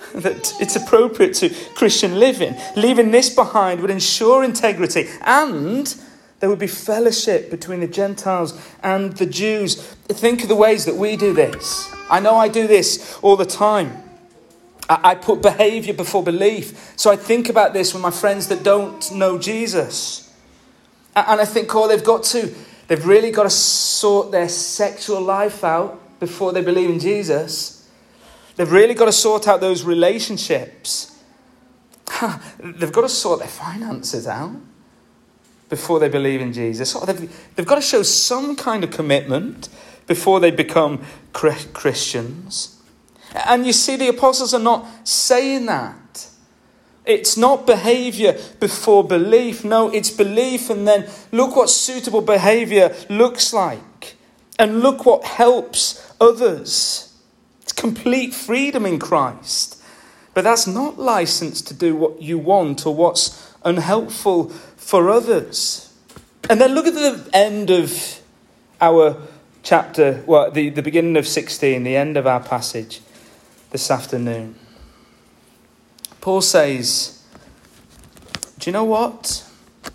that 0.14 0.52
it's 0.60 0.76
appropriate 0.76 1.34
to 1.34 1.50
Christian 1.74 2.18
living. 2.18 2.54
Leaving 2.76 3.10
this 3.10 3.34
behind 3.34 3.80
would 3.80 3.90
ensure 3.90 4.44
integrity 4.44 5.08
and 5.22 5.94
there 6.40 6.50
would 6.50 6.58
be 6.58 6.66
fellowship 6.66 7.50
between 7.50 7.80
the 7.80 7.86
Gentiles 7.86 8.60
and 8.82 9.16
the 9.16 9.24
Jews. 9.24 9.76
Think 10.08 10.42
of 10.42 10.48
the 10.48 10.54
ways 10.54 10.84
that 10.84 10.94
we 10.94 11.16
do 11.16 11.32
this. 11.32 11.90
I 12.10 12.20
know 12.20 12.36
I 12.36 12.48
do 12.48 12.66
this 12.66 13.18
all 13.22 13.36
the 13.36 13.46
time. 13.46 14.02
I, 14.88 15.14
put 15.14 15.40
behavior 15.40 15.94
before 15.94 16.22
belief. 16.22 16.92
So 16.96 17.10
I 17.10 17.16
think 17.16 17.48
about 17.48 17.72
this 17.72 17.94
with 17.94 18.02
my 18.02 18.10
friends 18.10 18.48
that 18.48 18.62
don't 18.62 19.10
know 19.12 19.38
Jesus. 19.38 20.30
And 21.16 21.40
I 21.40 21.46
think, 21.46 21.74
oh, 21.74 21.88
they've 21.88 22.04
got 22.04 22.24
to, 22.24 22.54
they've 22.88 23.06
really 23.06 23.30
got 23.30 23.44
to 23.44 23.50
sort 23.50 24.30
their 24.30 24.50
sexual 24.50 25.22
life 25.22 25.64
out 25.64 25.98
before 26.20 26.52
they 26.52 26.60
believe 26.60 26.90
in 26.90 27.00
Jesus. 27.00 27.73
They've 28.56 28.70
really 28.70 28.94
got 28.94 29.06
to 29.06 29.12
sort 29.12 29.48
out 29.48 29.60
those 29.60 29.82
relationships. 29.82 31.18
they've 32.60 32.92
got 32.92 33.02
to 33.02 33.08
sort 33.08 33.40
their 33.40 33.48
finances 33.48 34.26
out 34.26 34.56
before 35.68 35.98
they 35.98 36.08
believe 36.08 36.40
in 36.40 36.52
Jesus. 36.52 36.94
Or 36.94 37.06
they've, 37.06 37.54
they've 37.56 37.66
got 37.66 37.76
to 37.76 37.80
show 37.80 38.02
some 38.02 38.54
kind 38.56 38.84
of 38.84 38.90
commitment 38.90 39.68
before 40.06 40.40
they 40.40 40.50
become 40.50 41.02
Christians. 41.32 42.80
And 43.34 43.66
you 43.66 43.72
see, 43.72 43.96
the 43.96 44.08
apostles 44.08 44.54
are 44.54 44.60
not 44.60 44.86
saying 45.06 45.66
that. 45.66 46.28
It's 47.04 47.36
not 47.36 47.66
behavior 47.66 48.38
before 48.60 49.04
belief. 49.04 49.64
No, 49.64 49.90
it's 49.90 50.10
belief, 50.10 50.70
and 50.70 50.86
then 50.86 51.10
look 51.32 51.56
what 51.56 51.68
suitable 51.68 52.22
behavior 52.22 52.94
looks 53.10 53.52
like. 53.52 54.16
And 54.58 54.80
look 54.80 55.04
what 55.04 55.24
helps 55.24 56.12
others. 56.20 57.13
Complete 57.76 58.34
freedom 58.34 58.86
in 58.86 58.98
Christ. 58.98 59.80
But 60.32 60.42
that's 60.42 60.66
not 60.66 60.98
license 60.98 61.62
to 61.62 61.74
do 61.74 61.94
what 61.94 62.20
you 62.20 62.38
want 62.38 62.86
or 62.86 62.94
what's 62.94 63.54
unhelpful 63.64 64.48
for 64.76 65.10
others. 65.10 65.92
And 66.50 66.60
then 66.60 66.74
look 66.74 66.86
at 66.86 66.94
the 66.94 67.28
end 67.32 67.70
of 67.70 68.20
our 68.80 69.16
chapter, 69.62 70.22
well, 70.26 70.50
the, 70.50 70.68
the 70.68 70.82
beginning 70.82 71.16
of 71.16 71.26
16, 71.26 71.82
the 71.84 71.96
end 71.96 72.16
of 72.16 72.26
our 72.26 72.40
passage 72.40 73.00
this 73.70 73.90
afternoon. 73.90 74.56
Paul 76.20 76.42
says, 76.42 77.22
Do 78.58 78.68
you 78.70 78.72
know 78.72 78.84
what? 78.84 79.48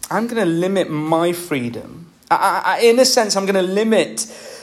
I'm 0.10 0.28
going 0.28 0.44
to 0.44 0.46
limit 0.46 0.89
my 0.89 1.34
freedom. 1.34 2.12
I, 2.32 2.62
I, 2.65 2.80
in 2.82 3.00
a 3.00 3.06
sense, 3.06 3.36
I'm 3.36 3.46
going 3.46 3.56
to 3.56 3.74
limit 3.74 4.22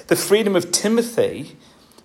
the 0.08 0.16
freedom 0.16 0.56
of 0.56 0.72
Timothy 0.72 1.56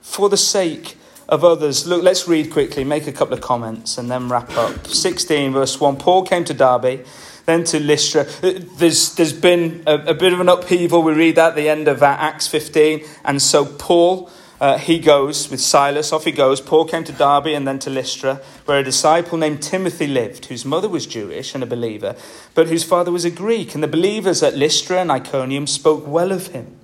for 0.02 0.30
the 0.30 0.38
sake 0.38 0.96
of 1.32 1.46
others. 1.46 1.88
Look, 1.88 2.04
let's 2.04 2.28
read 2.28 2.52
quickly, 2.52 2.84
make 2.84 3.08
a 3.08 3.12
couple 3.12 3.34
of 3.34 3.42
comments, 3.42 3.98
and 3.98 4.12
then 4.12 4.28
wrap 4.28 4.52
up. 4.52 4.86
16, 4.86 5.54
verse 5.54 5.80
1 5.80 5.96
Paul 5.96 6.24
came 6.24 6.44
to 6.44 6.54
Derbe, 6.54 7.06
then 7.46 7.64
to 7.64 7.80
Lystra. 7.80 8.26
There's, 8.42 9.16
there's 9.16 9.34
been 9.34 9.82
a, 9.88 9.96
a 10.08 10.14
bit 10.14 10.34
of 10.34 10.42
an 10.42 10.50
upheaval. 10.50 11.02
We 11.02 11.14
read 11.14 11.38
that 11.38 11.52
at 11.52 11.56
the 11.56 11.70
end 11.70 11.88
of 11.88 12.04
uh, 12.04 12.06
Acts 12.20 12.48
15. 12.48 13.04
And 13.24 13.42
so 13.42 13.66
Paul. 13.66 14.30
Uh, 14.60 14.78
he 14.78 15.00
goes 15.00 15.50
with 15.50 15.60
Silas, 15.60 16.14
off 16.14 16.26
he 16.26 16.32
goes. 16.32 16.62
Paul 16.62 16.86
came 16.86 17.04
to 17.06 17.12
Derbe 17.12 17.48
and 17.48 17.68
then 17.68 17.80
to 17.80 17.90
Lystra, 17.90 18.42
where 18.66 18.78
a 18.78 18.84
disciple 18.84 19.36
named 19.40 19.64
Timothy 19.64 20.06
lived, 20.06 20.46
whose 20.46 20.64
mother 20.64 20.88
was 20.88 21.08
Jewish 21.08 21.56
and 21.56 21.64
a 21.64 21.66
believer, 21.66 22.16
but 22.54 22.68
whose 22.68 22.84
father 22.84 23.12
was 23.12 23.26
a 23.26 23.32
Greek. 23.32 23.74
And 23.74 23.84
the 23.84 23.88
believers 23.88 24.44
at 24.44 24.56
Lystra 24.56 25.02
and 25.02 25.12
Iconium 25.12 25.66
spoke 25.66 26.06
well 26.06 26.32
of 26.32 26.50
him. 26.50 26.80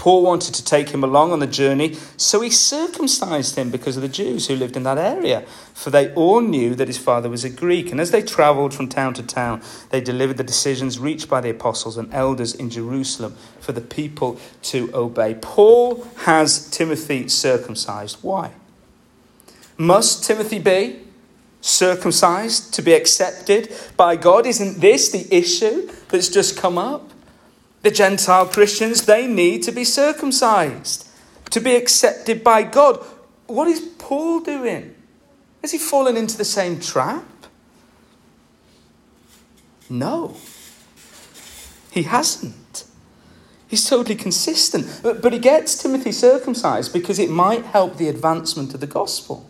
Paul 0.00 0.22
wanted 0.22 0.54
to 0.54 0.64
take 0.64 0.88
him 0.88 1.04
along 1.04 1.30
on 1.30 1.40
the 1.40 1.46
journey, 1.46 1.94
so 2.16 2.40
he 2.40 2.48
circumcised 2.48 3.56
him 3.56 3.68
because 3.68 3.98
of 3.98 4.02
the 4.02 4.08
Jews 4.08 4.46
who 4.46 4.56
lived 4.56 4.74
in 4.74 4.82
that 4.84 4.96
area, 4.96 5.42
for 5.74 5.90
they 5.90 6.10
all 6.14 6.40
knew 6.40 6.74
that 6.74 6.88
his 6.88 6.96
father 6.96 7.28
was 7.28 7.44
a 7.44 7.50
Greek. 7.50 7.90
And 7.92 8.00
as 8.00 8.10
they 8.10 8.22
travelled 8.22 8.72
from 8.72 8.88
town 8.88 9.12
to 9.12 9.22
town, 9.22 9.60
they 9.90 10.00
delivered 10.00 10.38
the 10.38 10.42
decisions 10.42 10.98
reached 10.98 11.28
by 11.28 11.42
the 11.42 11.50
apostles 11.50 11.98
and 11.98 12.10
elders 12.14 12.54
in 12.54 12.70
Jerusalem 12.70 13.36
for 13.60 13.72
the 13.72 13.82
people 13.82 14.40
to 14.62 14.90
obey. 14.94 15.34
Paul 15.34 16.02
has 16.20 16.70
Timothy 16.70 17.28
circumcised. 17.28 18.16
Why? 18.22 18.52
Must 19.76 20.24
Timothy 20.24 20.60
be 20.60 21.00
circumcised 21.60 22.72
to 22.72 22.80
be 22.80 22.94
accepted 22.94 23.70
by 23.98 24.16
God? 24.16 24.46
Isn't 24.46 24.80
this 24.80 25.12
the 25.12 25.28
issue 25.30 25.90
that's 26.08 26.30
just 26.30 26.56
come 26.56 26.78
up? 26.78 27.10
The 27.82 27.90
Gentile 27.90 28.46
Christians, 28.46 29.06
they 29.06 29.26
need 29.26 29.62
to 29.62 29.72
be 29.72 29.84
circumcised 29.84 31.08
to 31.50 31.60
be 31.60 31.74
accepted 31.74 32.42
by 32.42 32.62
God. 32.62 33.04
What 33.46 33.68
is 33.68 33.80
Paul 33.98 34.40
doing? 34.40 34.94
Has 35.62 35.72
he 35.72 35.78
fallen 35.78 36.16
into 36.16 36.36
the 36.36 36.44
same 36.44 36.80
trap? 36.80 37.24
No, 39.88 40.36
he 41.90 42.04
hasn't. 42.04 42.84
He's 43.66 43.88
totally 43.88 44.16
consistent. 44.16 45.00
But, 45.02 45.20
but 45.20 45.32
he 45.32 45.38
gets 45.38 45.80
Timothy 45.80 46.12
circumcised 46.12 46.92
because 46.92 47.18
it 47.18 47.30
might 47.30 47.66
help 47.66 47.96
the 47.96 48.08
advancement 48.08 48.74
of 48.74 48.80
the 48.80 48.86
gospel. 48.86 49.48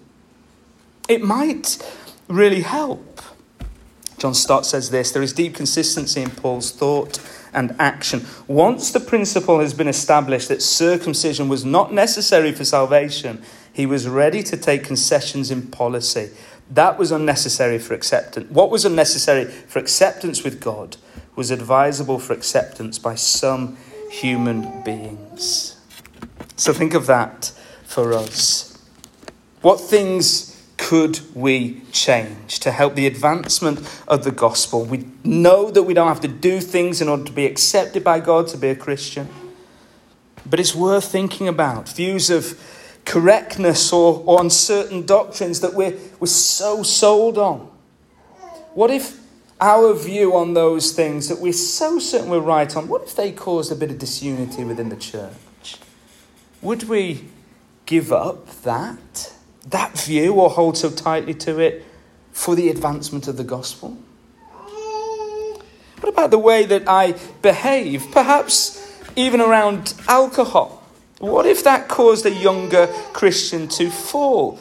It 1.08 1.22
might 1.22 1.78
really 2.28 2.62
help. 2.62 3.22
John 4.18 4.34
Stott 4.34 4.66
says 4.66 4.90
this 4.90 5.10
there 5.12 5.22
is 5.22 5.32
deep 5.32 5.54
consistency 5.54 6.22
in 6.22 6.30
Paul's 6.30 6.70
thought 6.70 7.18
and 7.52 7.74
action. 7.78 8.24
Once 8.46 8.90
the 8.90 9.00
principle 9.00 9.60
has 9.60 9.74
been 9.74 9.88
established 9.88 10.48
that 10.48 10.62
circumcision 10.62 11.48
was 11.48 11.64
not 11.64 11.92
necessary 11.92 12.52
for 12.52 12.64
salvation, 12.64 13.42
he 13.72 13.86
was 13.86 14.08
ready 14.08 14.42
to 14.42 14.56
take 14.56 14.84
concessions 14.84 15.50
in 15.50 15.68
policy. 15.68 16.30
That 16.70 16.98
was 16.98 17.10
unnecessary 17.10 17.78
for 17.78 17.94
acceptance. 17.94 18.50
What 18.50 18.70
was 18.70 18.84
unnecessary 18.84 19.46
for 19.46 19.78
acceptance 19.78 20.44
with 20.44 20.60
God 20.60 20.96
was 21.34 21.50
advisable 21.50 22.18
for 22.18 22.32
acceptance 22.32 22.98
by 22.98 23.14
some 23.14 23.76
human 24.10 24.82
beings. 24.82 25.76
So 26.56 26.72
think 26.72 26.94
of 26.94 27.06
that 27.06 27.52
for 27.84 28.12
us. 28.12 28.78
What 29.62 29.80
things 29.80 30.49
could 30.90 31.20
we 31.36 31.80
change 31.92 32.58
to 32.58 32.72
help 32.72 32.96
the 32.96 33.06
advancement 33.06 33.78
of 34.08 34.24
the 34.24 34.32
gospel? 34.32 34.84
We 34.84 35.06
know 35.22 35.70
that 35.70 35.84
we 35.84 35.94
don't 35.94 36.08
have 36.08 36.20
to 36.22 36.26
do 36.26 36.58
things 36.60 37.00
in 37.00 37.08
order 37.08 37.22
to 37.22 37.32
be 37.32 37.46
accepted 37.46 38.02
by 38.02 38.18
God 38.18 38.48
to 38.48 38.56
be 38.56 38.70
a 38.70 38.74
Christian, 38.74 39.28
but 40.44 40.58
it's 40.58 40.74
worth 40.74 41.04
thinking 41.04 41.46
about 41.46 41.88
views 41.90 42.28
of 42.28 42.60
correctness 43.04 43.92
or, 43.92 44.24
or 44.26 44.40
uncertain 44.40 45.06
doctrines 45.06 45.60
that 45.60 45.74
we're, 45.74 45.96
we're 46.18 46.26
so 46.26 46.82
sold 46.82 47.38
on. 47.38 47.70
What 48.74 48.90
if 48.90 49.20
our 49.60 49.94
view 49.94 50.34
on 50.34 50.54
those 50.54 50.90
things 50.90 51.28
that 51.28 51.38
we're 51.38 51.52
so 51.52 52.00
certain 52.00 52.28
we're 52.28 52.40
right 52.40 52.76
on, 52.76 52.88
what 52.88 53.02
if 53.02 53.14
they 53.14 53.30
caused 53.30 53.70
a 53.70 53.76
bit 53.76 53.92
of 53.92 54.00
disunity 54.00 54.64
within 54.64 54.88
the 54.88 54.96
church? 54.96 55.76
Would 56.60 56.88
we 56.88 57.26
give 57.86 58.10
up 58.10 58.48
that? 58.62 59.34
That 59.68 59.98
view 59.98 60.34
or 60.34 60.50
hold 60.50 60.76
so 60.76 60.90
tightly 60.90 61.34
to 61.34 61.58
it 61.58 61.84
for 62.32 62.54
the 62.54 62.68
advancement 62.68 63.28
of 63.28 63.36
the 63.36 63.44
gospel? 63.44 63.98
What 66.00 66.08
about 66.08 66.30
the 66.30 66.38
way 66.38 66.64
that 66.64 66.88
I 66.88 67.14
behave, 67.42 68.06
perhaps 68.10 68.78
even 69.16 69.40
around 69.40 69.94
alcohol? 70.08 70.82
What 71.18 71.44
if 71.44 71.62
that 71.64 71.88
caused 71.88 72.24
a 72.24 72.30
younger 72.30 72.86
Christian 73.12 73.68
to 73.68 73.90
fall? 73.90 74.58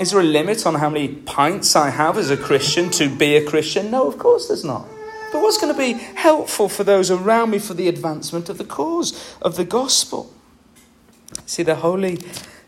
Is 0.00 0.10
there 0.10 0.20
a 0.20 0.24
limit 0.24 0.66
on 0.66 0.74
how 0.74 0.90
many 0.90 1.08
pints 1.08 1.76
I 1.76 1.90
have 1.90 2.18
as 2.18 2.30
a 2.30 2.36
Christian 2.36 2.90
to 2.90 3.08
be 3.08 3.36
a 3.36 3.44
Christian? 3.44 3.90
No, 3.92 4.08
of 4.08 4.18
course 4.18 4.48
there's 4.48 4.64
not. 4.64 4.86
But 5.30 5.42
what's 5.42 5.58
going 5.58 5.72
to 5.72 5.78
be 5.78 5.92
helpful 5.92 6.68
for 6.68 6.82
those 6.82 7.10
around 7.10 7.50
me 7.50 7.60
for 7.60 7.74
the 7.74 7.88
advancement 7.88 8.48
of 8.48 8.58
the 8.58 8.64
cause 8.64 9.36
of 9.40 9.56
the 9.56 9.64
gospel? 9.64 10.34
See, 11.46 11.62
the 11.62 11.76
Holy 11.76 12.18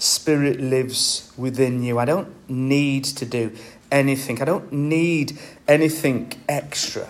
Spirit 0.05 0.61
lives 0.61 1.33
within 1.37 1.83
you. 1.83 1.99
I 1.99 2.05
don't 2.05 2.29
need 2.49 3.05
to 3.05 3.25
do 3.25 3.53
anything, 3.91 4.43
I 4.43 4.45
don't 4.45 4.71
need 4.71 5.39
anything 5.67 6.33
extra. 6.47 7.09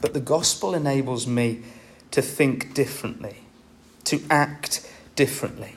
But 0.00 0.14
the 0.14 0.20
gospel 0.20 0.74
enables 0.74 1.26
me 1.26 1.62
to 2.12 2.22
think 2.22 2.72
differently, 2.72 3.36
to 4.04 4.22
act 4.30 4.90
differently. 5.16 5.76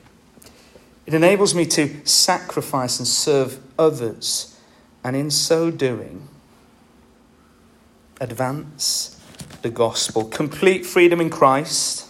It 1.06 1.14
enables 1.14 1.54
me 1.54 1.66
to 1.66 2.06
sacrifice 2.06 2.98
and 3.00 3.08
serve 3.08 3.60
others, 3.78 4.58
and 5.04 5.16
in 5.16 5.32
so 5.32 5.70
doing, 5.70 6.30
advance 8.22 9.22
the 9.64 9.70
gospel. 9.70 10.24
Complete 10.24 10.86
freedom 10.86 11.20
in 11.20 11.30
Christ, 11.30 12.10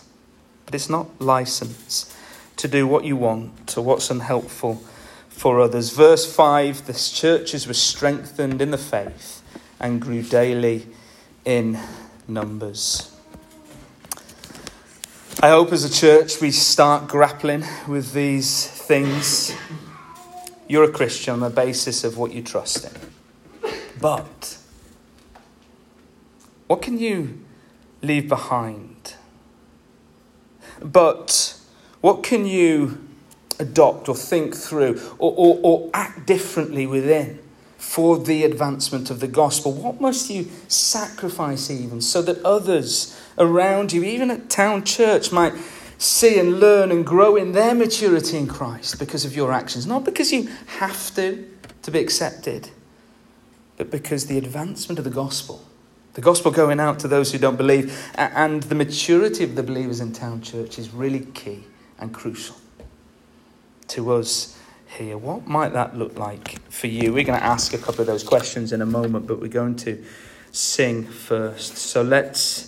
but 0.66 0.76
it's 0.76 0.90
not 0.90 1.20
license 1.20 2.14
to 2.58 2.68
do 2.68 2.88
what 2.88 3.06
you 3.06 3.16
want 3.16 3.68
to 3.68 3.82
what's 3.82 4.10
unhelpful 4.10 4.84
for 5.30 5.62
others. 5.62 5.92
Verse 5.92 6.32
5 6.32 6.86
the 6.88 6.94
churches 6.94 7.68
were 7.68 7.74
strengthened 7.74 8.62
in 8.62 8.72
the 8.72 8.78
faith 8.78 9.42
and 9.80 10.02
grew 10.02 10.22
daily 10.22 10.88
in 11.46 11.80
numbers. 12.28 13.14
I 15.40 15.50
hope 15.50 15.72
as 15.72 15.84
a 15.84 15.94
church 15.94 16.42
we 16.42 16.50
start 16.50 17.08
grappling 17.08 17.64
with 17.88 18.14
these 18.14 18.66
things. 18.68 19.54
You're 20.68 20.86
a 20.86 20.92
Christian 20.92 21.36
on 21.36 21.40
the 21.42 21.50
basis 21.52 22.04
of 22.04 22.18
what 22.18 22.34
you 22.34 22.42
trust 22.42 22.86
in. 22.86 23.72
But 24.02 24.58
what 26.66 26.82
can 26.82 26.98
you 26.98 27.40
leave 28.02 28.28
behind? 28.28 29.14
But 30.82 31.57
what 32.02 32.24
can 32.24 32.46
you 32.46 33.08
adopt 33.60 34.08
or 34.08 34.16
think 34.16 34.56
through 34.56 35.02
or, 35.18 35.34
or, 35.36 35.60
or 35.64 35.90
act 35.94 36.28
differently 36.28 36.86
within 36.86 37.40
for 37.78 38.18
the 38.18 38.44
advancement 38.44 39.10
of 39.10 39.20
the 39.20 39.28
gospel? 39.28 39.72
What 39.72 40.02
must 40.02 40.30
you 40.30 40.50
sacrifice, 40.68 41.70
even, 41.70 42.02
so 42.02 42.22
that 42.24 42.44
others 42.44 43.20
around 43.38 43.94
you, 43.94 44.04
even 44.04 44.32
at 44.32 44.50
town 44.50 44.84
church, 44.84 45.32
might 45.32 45.54
see 45.98 46.40
and 46.40 46.60
learn 46.60 46.92
and 46.92 47.06
grow 47.06 47.36
in 47.36 47.54
their 47.54 47.74
maturity 47.74 48.38
in 48.38 48.48
Christ 48.48 49.00
because 49.00 49.26
of 49.26 49.36
your 49.36 49.52
actions? 49.52 49.86
Not 49.86 50.06
because 50.06 50.32
you 50.32 50.50
have 50.78 51.14
to 51.16 51.48
to 51.84 51.92
be 51.92 52.00
accepted, 52.00 52.70
but 53.78 53.90
because 53.90 54.26
the 54.26 54.38
advancement 54.38 55.00
of 55.00 55.06
the 55.06 55.12
gospel, 55.12 55.64
the 56.16 56.22
gospel 56.22 56.52
going 56.52 56.80
out 56.80 57.00
to 57.00 57.08
those 57.08 57.32
who 57.32 57.38
don't 57.38 57.56
believe, 57.56 57.98
and 58.16 58.64
the 58.64 58.76
maturity 58.76 59.44
of 59.44 59.56
the 59.56 59.64
believers 59.64 60.02
in 60.02 60.12
town 60.12 60.42
church 60.42 60.78
is 60.78 60.94
really 60.94 61.22
key 61.22 61.64
and 62.00 62.14
crucial 62.14 62.56
to 63.90 64.14
us 64.14 64.58
here. 64.98 65.18
What 65.18 65.48
might 65.48 65.74
that 65.74 65.98
look 65.98 66.18
like 66.18 66.62
for 66.70 66.88
you? 66.88 67.14
We're 67.14 67.24
going 67.24 67.40
to 67.40 67.46
ask 67.46 67.74
a 67.74 67.78
couple 67.78 68.02
of 68.02 68.08
those 68.08 68.24
questions 68.24 68.74
in 68.74 68.82
a 68.82 68.86
moment, 68.86 69.28
but 69.28 69.40
we're 69.40 69.48
going 69.48 69.76
to 69.78 70.04
sing 70.52 71.04
first. 71.04 71.78
So 71.78 72.02
let's 72.02 72.67